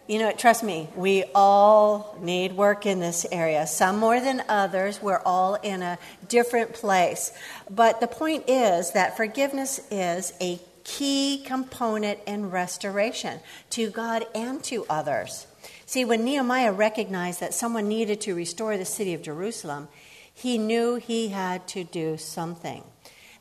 You 0.06 0.20
know, 0.20 0.34
trust 0.34 0.64
me, 0.64 0.90
we 0.94 1.24
all 1.34 2.18
need 2.22 2.52
work 2.52 2.86
in 2.86 3.00
this 3.00 3.26
area, 3.32 3.66
some 3.66 4.00
more 4.00 4.20
than 4.20 4.44
others. 4.50 5.02
We're 5.02 5.22
all 5.26 5.56
in 5.56 5.82
a 5.82 5.98
different 6.28 6.74
place. 6.74 7.32
But 7.70 8.02
the 8.02 8.08
point 8.08 8.50
is 8.50 8.92
that 8.92 9.16
forgiveness 9.16 9.80
is 9.90 10.34
a 10.42 10.60
key 10.84 11.42
component 11.46 12.20
in 12.28 12.52
restoration 12.52 13.40
to 13.70 13.90
God 13.90 14.26
and 14.36 14.62
to 14.66 14.86
others. 14.90 15.48
See, 15.86 16.04
when 16.04 16.26
Nehemiah 16.26 16.74
recognized 16.74 17.40
that 17.40 17.54
someone 17.54 17.88
needed 17.88 18.20
to 18.22 18.36
restore 18.36 18.78
the 18.78 18.84
city 18.84 19.14
of 19.14 19.22
Jerusalem, 19.22 19.88
he 20.34 20.58
knew 20.58 20.96
he 20.96 21.30
had 21.30 21.66
to 21.70 21.86
do 21.86 22.18
something. 22.18 22.84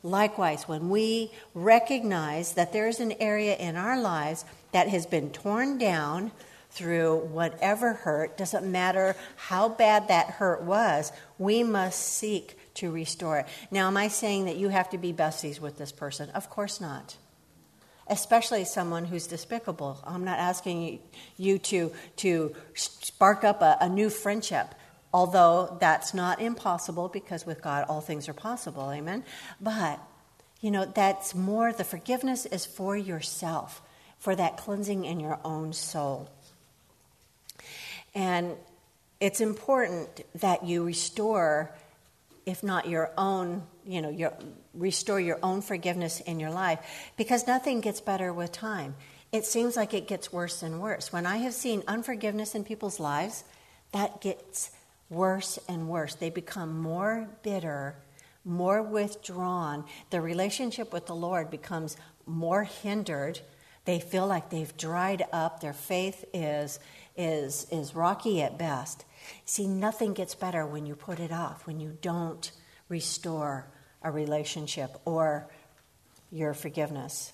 Likewise, 0.05 0.67
when 0.67 0.89
we 0.89 1.31
recognize 1.53 2.53
that 2.53 2.71
there's 2.71 2.99
an 2.99 3.13
area 3.19 3.55
in 3.55 3.75
our 3.75 3.99
lives 3.99 4.45
that 4.71 4.87
has 4.87 5.05
been 5.05 5.31
torn 5.31 5.77
down, 5.77 6.31
through 6.71 7.19
whatever 7.31 7.93
hurt, 7.93 8.37
doesn't 8.37 8.69
matter 8.69 9.15
how 9.37 9.69
bad 9.69 10.09
that 10.09 10.27
hurt 10.27 10.61
was, 10.61 11.13
we 11.39 11.63
must 11.63 11.99
seek 12.01 12.57
to 12.73 12.91
restore 12.91 13.39
it. 13.39 13.47
Now, 13.71 13.87
am 13.87 13.95
I 13.95 14.09
saying 14.09 14.43
that 14.45 14.57
you 14.57 14.67
have 14.67 14.89
to 14.89 14.97
be 14.97 15.13
besties 15.13 15.61
with 15.61 15.77
this 15.77 15.93
person? 15.93 16.29
Of 16.31 16.49
course 16.49 16.81
not. 16.81 17.15
especially 18.07 18.65
someone 18.65 19.05
who's 19.05 19.27
despicable. 19.27 19.99
I'm 20.05 20.23
not 20.23 20.39
asking 20.39 20.99
you 21.37 21.57
to, 21.59 21.91
to 22.17 22.55
spark 22.75 23.43
up 23.43 23.61
a, 23.61 23.77
a 23.81 23.89
new 23.89 24.09
friendship, 24.09 24.75
although 25.15 25.77
that's 25.79 26.13
not 26.13 26.41
impossible 26.41 27.07
because 27.07 27.45
with 27.45 27.61
God 27.61 27.85
all 27.87 28.01
things 28.01 28.27
are 28.27 28.33
possible. 28.33 28.91
Amen. 28.91 29.23
But, 29.61 29.97
you 30.59 30.69
know, 30.69 30.83
that's 30.83 31.33
more, 31.33 31.71
the 31.71 31.85
forgiveness 31.85 32.45
is 32.45 32.65
for 32.65 32.97
yourself, 32.97 33.81
for 34.19 34.35
that 34.35 34.57
cleansing 34.57 35.05
in 35.05 35.21
your 35.21 35.39
own 35.45 35.71
soul. 35.71 36.29
And 38.13 38.57
it's 39.21 39.39
important 39.39 40.25
that 40.41 40.65
you 40.65 40.83
restore, 40.83 41.71
if 42.45 42.61
not 42.61 42.89
your 42.89 43.09
own, 43.17 43.63
you 43.85 44.01
know, 44.01 44.09
your, 44.09 44.33
restore 44.73 45.21
your 45.21 45.39
own 45.41 45.61
forgiveness 45.61 46.19
in 46.19 46.41
your 46.41 46.51
life, 46.51 46.79
because 47.15 47.47
nothing 47.47 47.79
gets 47.79 48.01
better 48.01 48.33
with 48.33 48.51
time. 48.51 48.95
It 49.31 49.45
seems 49.45 49.77
like 49.77 49.93
it 49.93 50.09
gets 50.09 50.33
worse 50.33 50.61
and 50.61 50.81
worse. 50.81 51.13
When 51.13 51.25
I 51.25 51.37
have 51.37 51.53
seen 51.53 51.83
unforgiveness 51.87 52.53
in 52.53 52.65
people's 52.65 52.99
lives, 52.99 53.45
that 53.93 54.19
gets 54.19 54.71
worse 55.09 55.59
and 55.67 55.87
worse. 55.87 56.15
They 56.15 56.29
become 56.29 56.81
more 56.81 57.27
bitter, 57.43 57.95
more 58.43 58.81
withdrawn. 58.81 59.85
The 60.09 60.21
relationship 60.21 60.91
with 60.93 61.05
the 61.05 61.15
Lord 61.15 61.49
becomes 61.49 61.97
more 62.25 62.63
hindered. 62.63 63.39
They 63.85 63.99
feel 63.99 64.25
like 64.27 64.49
they've 64.49 64.75
dried 64.77 65.23
up. 65.31 65.59
Their 65.59 65.73
faith 65.73 66.25
is 66.33 66.79
is, 67.17 67.65
is 67.71 67.95
rocky 67.95 68.41
at 68.41 68.57
best. 68.57 69.05
See, 69.45 69.67
nothing 69.67 70.13
gets 70.13 70.35
better 70.35 70.65
when 70.65 70.85
you 70.85 70.95
put 70.95 71.19
it 71.19 71.31
off, 71.31 71.65
when 71.65 71.79
you 71.79 71.97
don't 72.01 72.51
restore 72.89 73.67
a 74.03 74.11
relationship 74.11 74.97
or 75.05 75.47
your 76.31 76.53
forgiveness. 76.53 77.31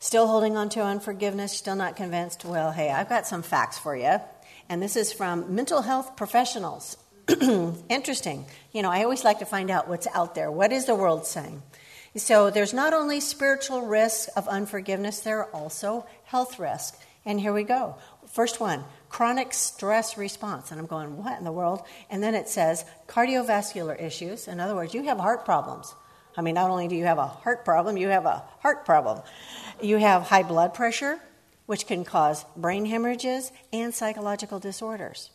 Still 0.00 0.26
holding 0.26 0.56
on 0.56 0.68
to 0.70 0.82
unforgiveness, 0.82 1.52
still 1.52 1.74
not 1.74 1.96
convinced? 1.96 2.44
Well, 2.44 2.70
hey, 2.70 2.90
I've 2.90 3.08
got 3.08 3.26
some 3.26 3.42
facts 3.42 3.78
for 3.78 3.96
you. 3.96 4.20
And 4.68 4.82
this 4.82 4.96
is 4.96 5.12
from 5.12 5.54
mental 5.54 5.82
health 5.82 6.16
professionals. 6.16 6.96
Interesting. 7.88 8.46
You 8.72 8.82
know, 8.82 8.90
I 8.90 9.02
always 9.02 9.24
like 9.24 9.38
to 9.40 9.46
find 9.46 9.70
out 9.70 9.88
what's 9.88 10.06
out 10.08 10.34
there. 10.34 10.50
What 10.50 10.72
is 10.72 10.86
the 10.86 10.94
world 10.94 11.26
saying? 11.26 11.62
So 12.16 12.50
there's 12.50 12.74
not 12.74 12.94
only 12.94 13.20
spiritual 13.20 13.82
risk 13.82 14.28
of 14.36 14.48
unforgiveness, 14.48 15.20
there 15.20 15.38
are 15.38 15.50
also 15.52 16.06
health 16.24 16.58
risks. 16.58 16.98
And 17.24 17.40
here 17.40 17.52
we 17.52 17.64
go. 17.64 17.96
First 18.26 18.60
one 18.60 18.84
chronic 19.08 19.54
stress 19.54 20.18
response. 20.18 20.70
And 20.70 20.80
I'm 20.80 20.86
going, 20.86 21.16
what 21.16 21.38
in 21.38 21.44
the 21.44 21.52
world? 21.52 21.82
And 22.10 22.22
then 22.22 22.34
it 22.34 22.48
says 22.48 22.84
cardiovascular 23.06 24.00
issues. 24.00 24.48
In 24.48 24.60
other 24.60 24.74
words, 24.74 24.94
you 24.94 25.04
have 25.04 25.18
heart 25.18 25.44
problems. 25.44 25.94
I 26.36 26.40
mean, 26.40 26.54
not 26.54 26.70
only 26.70 26.88
do 26.88 26.94
you 26.94 27.04
have 27.04 27.18
a 27.18 27.26
heart 27.26 27.64
problem, 27.64 27.96
you 27.96 28.08
have 28.08 28.26
a 28.26 28.44
heart 28.60 28.84
problem. 28.84 29.22
You 29.82 29.96
have 29.96 30.22
high 30.22 30.42
blood 30.42 30.74
pressure, 30.74 31.18
which 31.68 31.86
can 31.86 32.02
cause 32.02 32.46
brain 32.56 32.86
hemorrhages 32.86 33.52
and 33.74 33.92
psychological 33.94 34.58
disorders. 34.58 35.30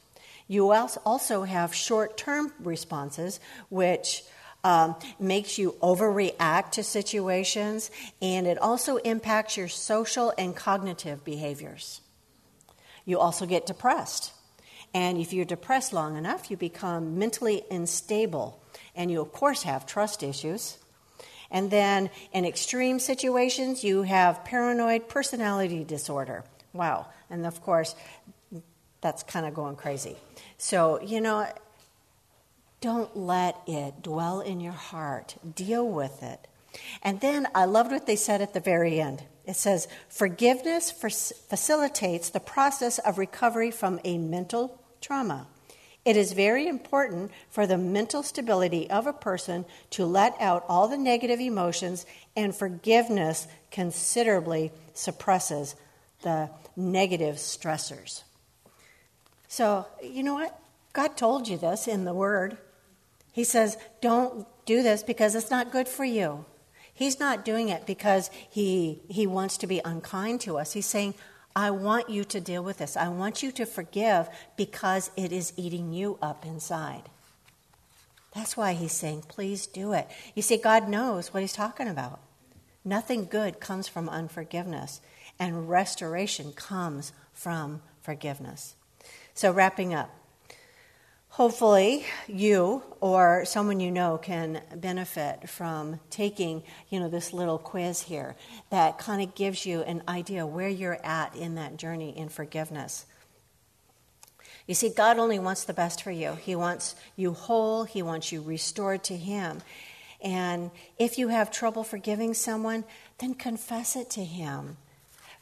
You 0.47 0.71
also 0.71 1.43
have 1.43 1.75
short 1.75 2.17
term 2.17 2.51
responses, 2.59 3.39
which 3.69 4.23
um, 4.63 4.95
makes 5.19 5.59
you 5.59 5.73
overreact 5.83 6.71
to 6.71 6.83
situations, 6.83 7.91
and 8.19 8.47
it 8.47 8.57
also 8.57 8.97
impacts 8.97 9.57
your 9.57 9.67
social 9.67 10.33
and 10.35 10.55
cognitive 10.55 11.23
behaviors. 11.23 12.01
You 13.05 13.19
also 13.19 13.45
get 13.45 13.67
depressed. 13.67 14.33
And 14.91 15.19
if 15.19 15.33
you're 15.33 15.45
depressed 15.45 15.93
long 15.93 16.17
enough, 16.17 16.49
you 16.49 16.57
become 16.57 17.19
mentally 17.19 17.61
unstable. 17.69 18.59
And 18.95 19.11
you, 19.11 19.21
of 19.21 19.31
course, 19.31 19.63
have 19.63 19.85
trust 19.85 20.23
issues. 20.23 20.79
And 21.53 21.69
then 21.69 22.09
in 22.33 22.43
extreme 22.43 22.99
situations, 22.99 23.83
you 23.83 24.01
have 24.01 24.43
paranoid 24.43 25.07
personality 25.07 25.83
disorder. 25.83 26.43
Wow. 26.73 27.05
And 27.29 27.45
of 27.45 27.61
course, 27.61 27.95
that's 28.99 29.21
kind 29.23 29.45
of 29.45 29.53
going 29.53 29.75
crazy. 29.75 30.17
So, 30.57 30.99
you 31.01 31.21
know, 31.21 31.47
don't 32.81 33.15
let 33.15 33.61
it 33.67 34.01
dwell 34.01 34.41
in 34.41 34.59
your 34.59 34.73
heart. 34.73 35.35
Deal 35.55 35.87
with 35.87 36.23
it. 36.23 36.47
And 37.03 37.21
then 37.21 37.47
I 37.53 37.65
loved 37.65 37.91
what 37.91 38.07
they 38.07 38.15
said 38.15 38.41
at 38.41 38.53
the 38.53 38.59
very 38.59 38.99
end. 38.99 39.23
It 39.45 39.55
says, 39.55 39.87
Forgiveness 40.09 40.89
facilitates 40.91 42.29
the 42.29 42.39
process 42.39 42.97
of 42.99 43.17
recovery 43.19 43.69
from 43.69 43.99
a 44.03 44.17
mental 44.17 44.81
trauma. 45.01 45.47
It 46.05 46.17
is 46.17 46.33
very 46.33 46.67
important 46.67 47.31
for 47.49 47.65
the 47.65 47.77
mental 47.77 48.23
stability 48.23 48.89
of 48.89 49.07
a 49.07 49.13
person 49.13 49.65
to 49.91 50.05
let 50.05 50.35
out 50.39 50.65
all 50.67 50.87
the 50.87 50.97
negative 50.97 51.39
emotions, 51.39 52.05
and 52.35 52.53
forgiveness 52.53 53.47
considerably 53.71 54.71
suppresses 54.93 55.75
the 56.21 56.49
negative 56.75 57.35
stressors. 57.35 58.23
So, 59.47 59.85
you 60.01 60.23
know 60.23 60.33
what? 60.33 60.59
God 60.91 61.15
told 61.15 61.47
you 61.47 61.57
this 61.57 61.87
in 61.87 62.03
the 62.03 62.13
Word. 62.13 62.57
He 63.31 63.43
says, 63.43 63.77
Don't 64.01 64.45
do 64.65 64.83
this 64.83 65.03
because 65.03 65.35
it's 65.35 65.51
not 65.51 65.71
good 65.71 65.87
for 65.87 66.03
you. 66.03 66.45
He's 66.93 67.19
not 67.19 67.45
doing 67.45 67.69
it 67.69 67.85
because 67.85 68.29
he, 68.49 69.01
he 69.09 69.25
wants 69.25 69.57
to 69.57 69.67
be 69.67 69.81
unkind 69.83 70.41
to 70.41 70.57
us. 70.57 70.73
He's 70.73 70.85
saying, 70.85 71.15
I 71.55 71.71
want 71.71 72.09
you 72.09 72.23
to 72.25 72.41
deal 72.41 72.63
with 72.63 72.79
this. 72.79 72.97
I 72.97 73.09
want 73.09 73.43
you 73.43 73.51
to 73.53 73.65
forgive 73.65 74.27
because 74.57 75.11
it 75.15 75.31
is 75.31 75.53
eating 75.55 75.93
you 75.93 76.17
up 76.21 76.45
inside. 76.45 77.03
That's 78.33 78.57
why 78.57 78.73
he's 78.73 78.91
saying, 78.91 79.25
please 79.27 79.67
do 79.67 79.93
it. 79.93 80.07
You 80.33 80.41
see, 80.41 80.57
God 80.57 80.89
knows 80.89 81.33
what 81.33 81.41
he's 81.41 81.53
talking 81.53 81.87
about. 81.87 82.19
Nothing 82.83 83.25
good 83.25 83.59
comes 83.59 83.87
from 83.87 84.09
unforgiveness, 84.09 84.99
and 85.39 85.69
restoration 85.69 86.51
comes 86.51 87.13
from 87.33 87.81
forgiveness. 88.01 88.75
So, 89.33 89.51
wrapping 89.51 89.93
up, 89.93 90.09
hopefully 91.33 92.05
you 92.27 92.83
or 93.01 93.43
someone 93.43 93.79
you 93.79 93.89
know 93.89 94.19
can 94.19 94.61
benefit 94.75 95.49
from 95.49 95.99
taking 96.11 96.61
you 96.89 96.99
know 96.99 97.09
this 97.09 97.33
little 97.33 97.57
quiz 97.57 98.03
here 98.03 98.35
that 98.69 98.99
kind 98.99 99.19
of 99.19 99.33
gives 99.33 99.65
you 99.65 99.81
an 99.81 100.03
idea 100.07 100.45
where 100.45 100.69
you're 100.69 101.03
at 101.03 101.35
in 101.35 101.55
that 101.55 101.75
journey 101.75 102.15
in 102.15 102.29
forgiveness. 102.29 103.07
You 104.67 104.75
see 104.75 104.89
god 104.89 105.17
only 105.17 105.39
wants 105.39 105.63
the 105.63 105.73
best 105.73 106.03
for 106.03 106.11
you. 106.11 106.35
He 106.35 106.55
wants 106.55 106.95
you 107.15 107.33
whole. 107.33 107.83
He 107.83 108.03
wants 108.03 108.31
you 108.31 108.43
restored 108.43 109.03
to 109.05 109.17
him. 109.17 109.61
And 110.21 110.69
if 110.99 111.17
you 111.17 111.29
have 111.29 111.49
trouble 111.49 111.83
forgiving 111.83 112.35
someone 112.35 112.83
then 113.17 113.33
confess 113.33 113.95
it 113.95 114.11
to 114.11 114.23
him. 114.23 114.77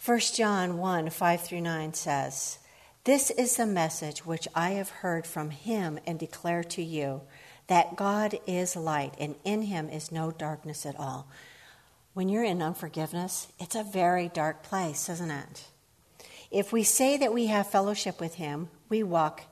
1 0.06 0.20
john 0.36 0.78
1 0.78 1.10
5 1.10 1.42
through 1.42 1.62
9 1.62 1.94
says 1.94 2.60
this 3.04 3.32
is 3.32 3.58
the 3.58 3.66
message 3.66 4.26
which 4.26 4.48
I 4.54 4.72
have 4.72 4.90
heard 4.90 5.26
from 5.26 5.50
him 5.50 6.00
and 6.06 6.20
declare 6.20 6.64
to 6.66 6.84
you 6.84 7.22
that 7.68 7.96
God 7.96 8.38
is 8.46 8.76
light 8.76 9.16
and 9.20 9.36
in 9.44 9.64
him 9.64 9.90
is 9.90 10.12
no 10.12 10.32
darkness 10.32 10.86
at 10.86 11.00
all. 11.00 11.28
When 12.14 12.30
you're 12.30 12.44
in 12.44 12.62
unforgiveness, 12.62 13.48
it's 13.60 13.76
a 13.76 13.84
very 13.84 14.28
dark 14.28 14.64
place, 14.64 15.10
isn't 15.10 15.32
it? 15.32 15.66
If 16.52 16.74
we 16.74 16.84
say 16.84 17.18
that 17.18 17.34
we 17.34 17.48
have 17.48 17.72
fellowship 17.72 18.20
with 18.20 18.36
him, 18.36 18.70
we 18.90 19.04
walk 19.04 19.44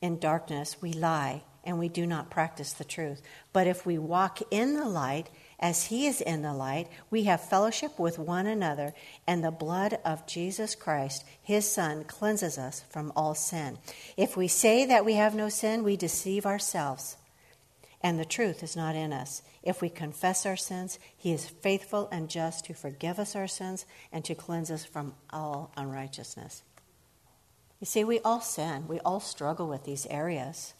in 0.00 0.18
darkness, 0.18 0.80
we 0.80 0.92
lie, 0.92 1.42
and 1.64 1.78
we 1.78 1.88
do 1.88 2.06
not 2.06 2.30
practice 2.30 2.72
the 2.72 2.84
truth. 2.84 3.20
But 3.52 3.66
if 3.66 3.84
we 3.84 3.98
walk 3.98 4.40
in 4.50 4.74
the 4.74 4.88
light, 4.88 5.28
as 5.60 5.86
he 5.86 6.06
is 6.06 6.22
in 6.22 6.40
the 6.40 6.54
light, 6.54 6.88
we 7.10 7.24
have 7.24 7.48
fellowship 7.48 7.98
with 7.98 8.18
one 8.18 8.46
another, 8.46 8.94
and 9.26 9.44
the 9.44 9.50
blood 9.50 9.98
of 10.04 10.26
Jesus 10.26 10.74
Christ, 10.74 11.22
his 11.42 11.70
Son, 11.70 12.04
cleanses 12.04 12.56
us 12.56 12.82
from 12.88 13.12
all 13.14 13.34
sin. 13.34 13.78
If 14.16 14.38
we 14.38 14.48
say 14.48 14.86
that 14.86 15.04
we 15.04 15.14
have 15.14 15.34
no 15.34 15.50
sin, 15.50 15.84
we 15.84 15.96
deceive 15.96 16.46
ourselves, 16.46 17.18
and 18.02 18.18
the 18.18 18.24
truth 18.24 18.62
is 18.62 18.74
not 18.74 18.96
in 18.96 19.12
us. 19.12 19.42
If 19.62 19.82
we 19.82 19.90
confess 19.90 20.46
our 20.46 20.56
sins, 20.56 20.98
he 21.14 21.32
is 21.32 21.44
faithful 21.44 22.08
and 22.10 22.30
just 22.30 22.64
to 22.64 22.74
forgive 22.74 23.18
us 23.18 23.36
our 23.36 23.46
sins 23.46 23.84
and 24.10 24.24
to 24.24 24.34
cleanse 24.34 24.70
us 24.70 24.86
from 24.86 25.14
all 25.30 25.70
unrighteousness. 25.76 26.62
You 27.80 27.86
see, 27.86 28.04
we 28.04 28.20
all 28.20 28.40
sin, 28.40 28.88
we 28.88 29.00
all 29.00 29.20
struggle 29.20 29.68
with 29.68 29.84
these 29.84 30.06
areas. 30.06 30.72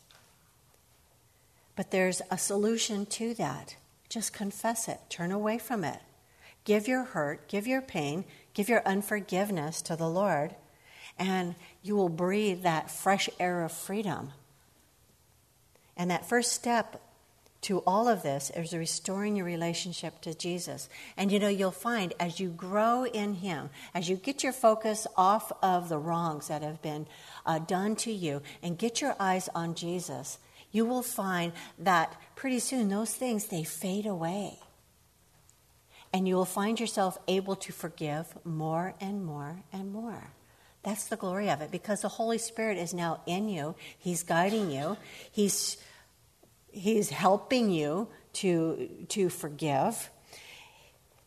But 1.76 1.90
there's 1.90 2.22
a 2.30 2.38
solution 2.38 3.04
to 3.06 3.34
that. 3.34 3.76
Just 4.10 4.34
confess 4.34 4.88
it, 4.88 4.98
turn 5.08 5.32
away 5.32 5.56
from 5.56 5.84
it. 5.84 6.00
Give 6.64 6.86
your 6.86 7.04
hurt, 7.04 7.48
give 7.48 7.66
your 7.66 7.80
pain, 7.80 8.24
give 8.52 8.68
your 8.68 8.86
unforgiveness 8.86 9.80
to 9.82 9.96
the 9.96 10.08
Lord, 10.08 10.56
and 11.18 11.54
you 11.82 11.96
will 11.96 12.08
breathe 12.08 12.62
that 12.62 12.90
fresh 12.90 13.30
air 13.38 13.62
of 13.62 13.72
freedom. 13.72 14.32
And 15.96 16.10
that 16.10 16.28
first 16.28 16.52
step 16.52 17.00
to 17.62 17.78
all 17.80 18.08
of 18.08 18.22
this 18.22 18.50
is 18.50 18.72
restoring 18.72 19.36
your 19.36 19.44
relationship 19.44 20.20
to 20.22 20.34
Jesus. 20.34 20.88
And 21.16 21.30
you 21.30 21.38
know, 21.38 21.48
you'll 21.48 21.70
find 21.70 22.12
as 22.18 22.40
you 22.40 22.48
grow 22.48 23.04
in 23.04 23.34
Him, 23.34 23.70
as 23.94 24.08
you 24.08 24.16
get 24.16 24.42
your 24.42 24.52
focus 24.52 25.06
off 25.16 25.52
of 25.62 25.88
the 25.88 25.98
wrongs 25.98 26.48
that 26.48 26.62
have 26.62 26.80
been 26.82 27.06
uh, 27.44 27.58
done 27.58 27.96
to 27.96 28.12
you 28.12 28.42
and 28.62 28.78
get 28.78 29.00
your 29.00 29.14
eyes 29.20 29.48
on 29.54 29.74
Jesus, 29.74 30.38
you 30.72 30.85
will 30.85 31.02
find 31.02 31.52
that 31.78 32.16
pretty 32.37 32.59
soon 32.59 32.88
those 32.88 33.12
things 33.12 33.46
they 33.46 33.64
fade 33.64 34.06
away. 34.06 34.59
And 36.12 36.26
you 36.26 36.35
will 36.35 36.44
find 36.44 36.78
yourself 36.80 37.18
able 37.28 37.56
to 37.56 37.72
forgive 37.72 38.26
more 38.44 38.94
and 39.00 39.24
more 39.24 39.62
and 39.72 39.92
more. 39.92 40.33
That's 40.83 41.04
the 41.04 41.16
glory 41.16 41.50
of 41.50 41.61
it 41.61 41.70
because 41.70 42.02
the 42.02 42.09
Holy 42.09 42.38
Spirit 42.38 42.78
is 42.78 42.94
now 42.94 43.20
in 43.26 43.48
you. 43.48 43.74
He's 43.98 44.22
guiding 44.22 44.70
you. 44.70 44.96
He's, 45.30 45.76
he's 46.72 47.11
helping 47.11 47.70
you 47.70 48.09
to, 48.35 48.88
to 49.09 49.28
forgive. 49.28 50.11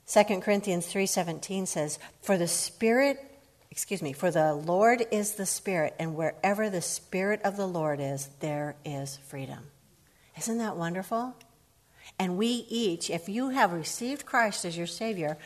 2 0.08 0.24
Corinthians 0.42 0.88
3:17 0.88 1.68
says, 1.68 1.98
"For 2.22 2.38
the 2.38 2.48
Spirit, 2.48 3.20
excuse 3.74 4.04
me, 4.04 4.14
for 4.14 4.30
the 4.30 4.54
Lord 4.54 5.04
is 5.10 5.34
the 5.34 5.48
Spirit, 5.48 5.96
and 5.98 6.14
wherever 6.14 6.70
the 6.70 6.80
Spirit 6.80 7.42
of 7.44 7.58
the 7.58 7.66
Lord 7.66 8.00
is, 8.00 8.30
there 8.40 8.76
is 8.86 9.18
freedom." 9.18 9.72
Isn't 10.38 10.60
that 10.60 10.78
wonderful? 10.78 11.34
And 12.20 12.38
we 12.38 12.68
each, 12.70 13.10
if 13.10 13.28
you 13.28 13.50
have 13.50 13.74
received 13.74 14.28
Christ 14.28 14.64
as 14.64 14.78
your 14.78 14.86
Savior, 14.86 15.40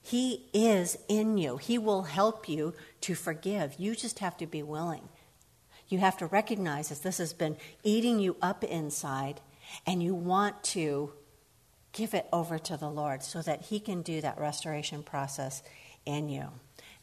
He 0.00 0.46
is 0.54 0.96
in 1.06 1.36
you. 1.36 1.58
He 1.58 1.76
will 1.76 2.04
help 2.04 2.48
you 2.48 2.72
to 3.02 3.14
forgive. 3.14 3.78
You 3.78 3.94
just 3.94 4.20
have 4.20 4.38
to 4.38 4.46
be 4.46 4.62
willing. 4.62 5.10
You 5.88 5.98
have 5.98 6.16
to 6.16 6.26
recognize 6.26 6.88
that 6.88 7.02
this 7.02 7.18
has 7.18 7.34
been 7.34 7.58
eating 7.82 8.18
you 8.20 8.36
up 8.40 8.64
inside, 8.64 9.42
and 9.86 10.02
you 10.02 10.14
want 10.14 10.64
to 10.64 11.12
give 11.92 12.14
it 12.14 12.26
over 12.32 12.58
to 12.58 12.78
the 12.78 12.88
Lord 12.88 13.22
so 13.22 13.42
that 13.42 13.66
He 13.66 13.80
can 13.80 14.00
do 14.00 14.22
that 14.22 14.38
restoration 14.38 15.02
process 15.02 15.62
in 16.06 16.30
you. 16.30 16.48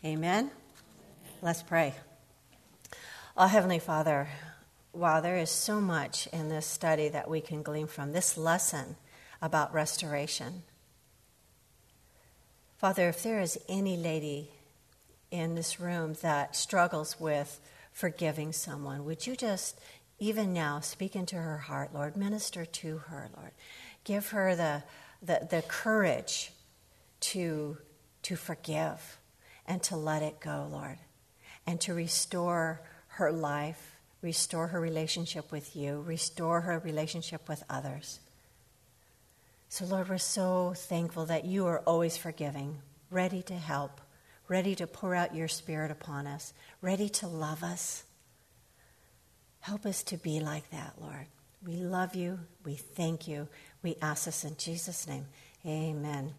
Amen? 0.03 0.49
Let's 1.43 1.61
pray. 1.61 1.93
Oh, 3.35 3.47
Heavenly 3.47 3.79
Father, 3.79 4.29
wow, 4.93 5.19
there 5.19 5.35
is 5.35 5.49
so 5.49 5.81
much 5.81 6.25
in 6.27 6.47
this 6.47 6.65
study 6.65 7.09
that 7.09 7.29
we 7.29 7.41
can 7.41 7.63
glean 7.63 7.87
from 7.87 8.13
this 8.13 8.37
lesson 8.37 8.95
about 9.41 9.73
restoration. 9.73 10.63
Father, 12.77 13.09
if 13.09 13.23
there 13.23 13.41
is 13.41 13.59
any 13.67 13.97
lady 13.97 14.51
in 15.31 15.55
this 15.55 15.81
room 15.81 16.15
that 16.21 16.55
struggles 16.55 17.19
with 17.19 17.59
forgiving 17.91 18.53
someone, 18.53 19.03
would 19.03 19.27
you 19.27 19.35
just, 19.35 19.77
even 20.19 20.53
now, 20.53 20.79
speak 20.79 21.13
into 21.13 21.35
her 21.35 21.57
heart, 21.57 21.93
Lord? 21.93 22.15
Minister 22.15 22.63
to 22.63 22.99
her, 22.99 23.29
Lord. 23.35 23.51
Give 24.05 24.29
her 24.29 24.55
the, 24.55 24.83
the, 25.21 25.45
the 25.51 25.61
courage 25.67 26.53
to, 27.19 27.79
to 28.21 28.37
forgive 28.37 29.17
and 29.67 29.83
to 29.83 29.97
let 29.97 30.23
it 30.23 30.39
go, 30.39 30.69
Lord, 30.71 30.99
and 31.65 31.79
to 31.81 31.93
restore 31.93 32.81
her 33.07 33.31
life, 33.31 33.95
restore 34.21 34.67
her 34.67 34.79
relationship 34.79 35.51
with 35.51 35.75
you, 35.75 36.01
restore 36.01 36.61
her 36.61 36.79
relationship 36.79 37.47
with 37.47 37.63
others. 37.69 38.19
So, 39.69 39.85
Lord, 39.85 40.09
we're 40.09 40.17
so 40.19 40.73
thankful 40.75 41.25
that 41.25 41.45
you 41.45 41.65
are 41.65 41.79
always 41.79 42.15
forgiving, 42.15 42.79
ready 43.09 43.41
to 43.43 43.55
help, 43.55 44.01
ready 44.47 44.75
to 44.75 44.85
pour 44.85 45.15
out 45.15 45.35
your 45.35 45.47
spirit 45.47 45.89
upon 45.89 46.27
us, 46.27 46.53
ready 46.81 47.09
to 47.09 47.27
love 47.27 47.63
us. 47.63 48.03
Help 49.61 49.85
us 49.85 50.03
to 50.03 50.17
be 50.17 50.39
like 50.39 50.69
that, 50.71 50.93
Lord. 51.01 51.25
We 51.65 51.77
love 51.77 52.13
you. 52.13 52.39
We 52.65 52.75
thank 52.75 53.27
you. 53.27 53.47
We 53.81 53.95
ask 54.01 54.25
this 54.25 54.43
in 54.43 54.57
Jesus' 54.57 55.07
name. 55.07 55.25
Amen. 55.65 56.33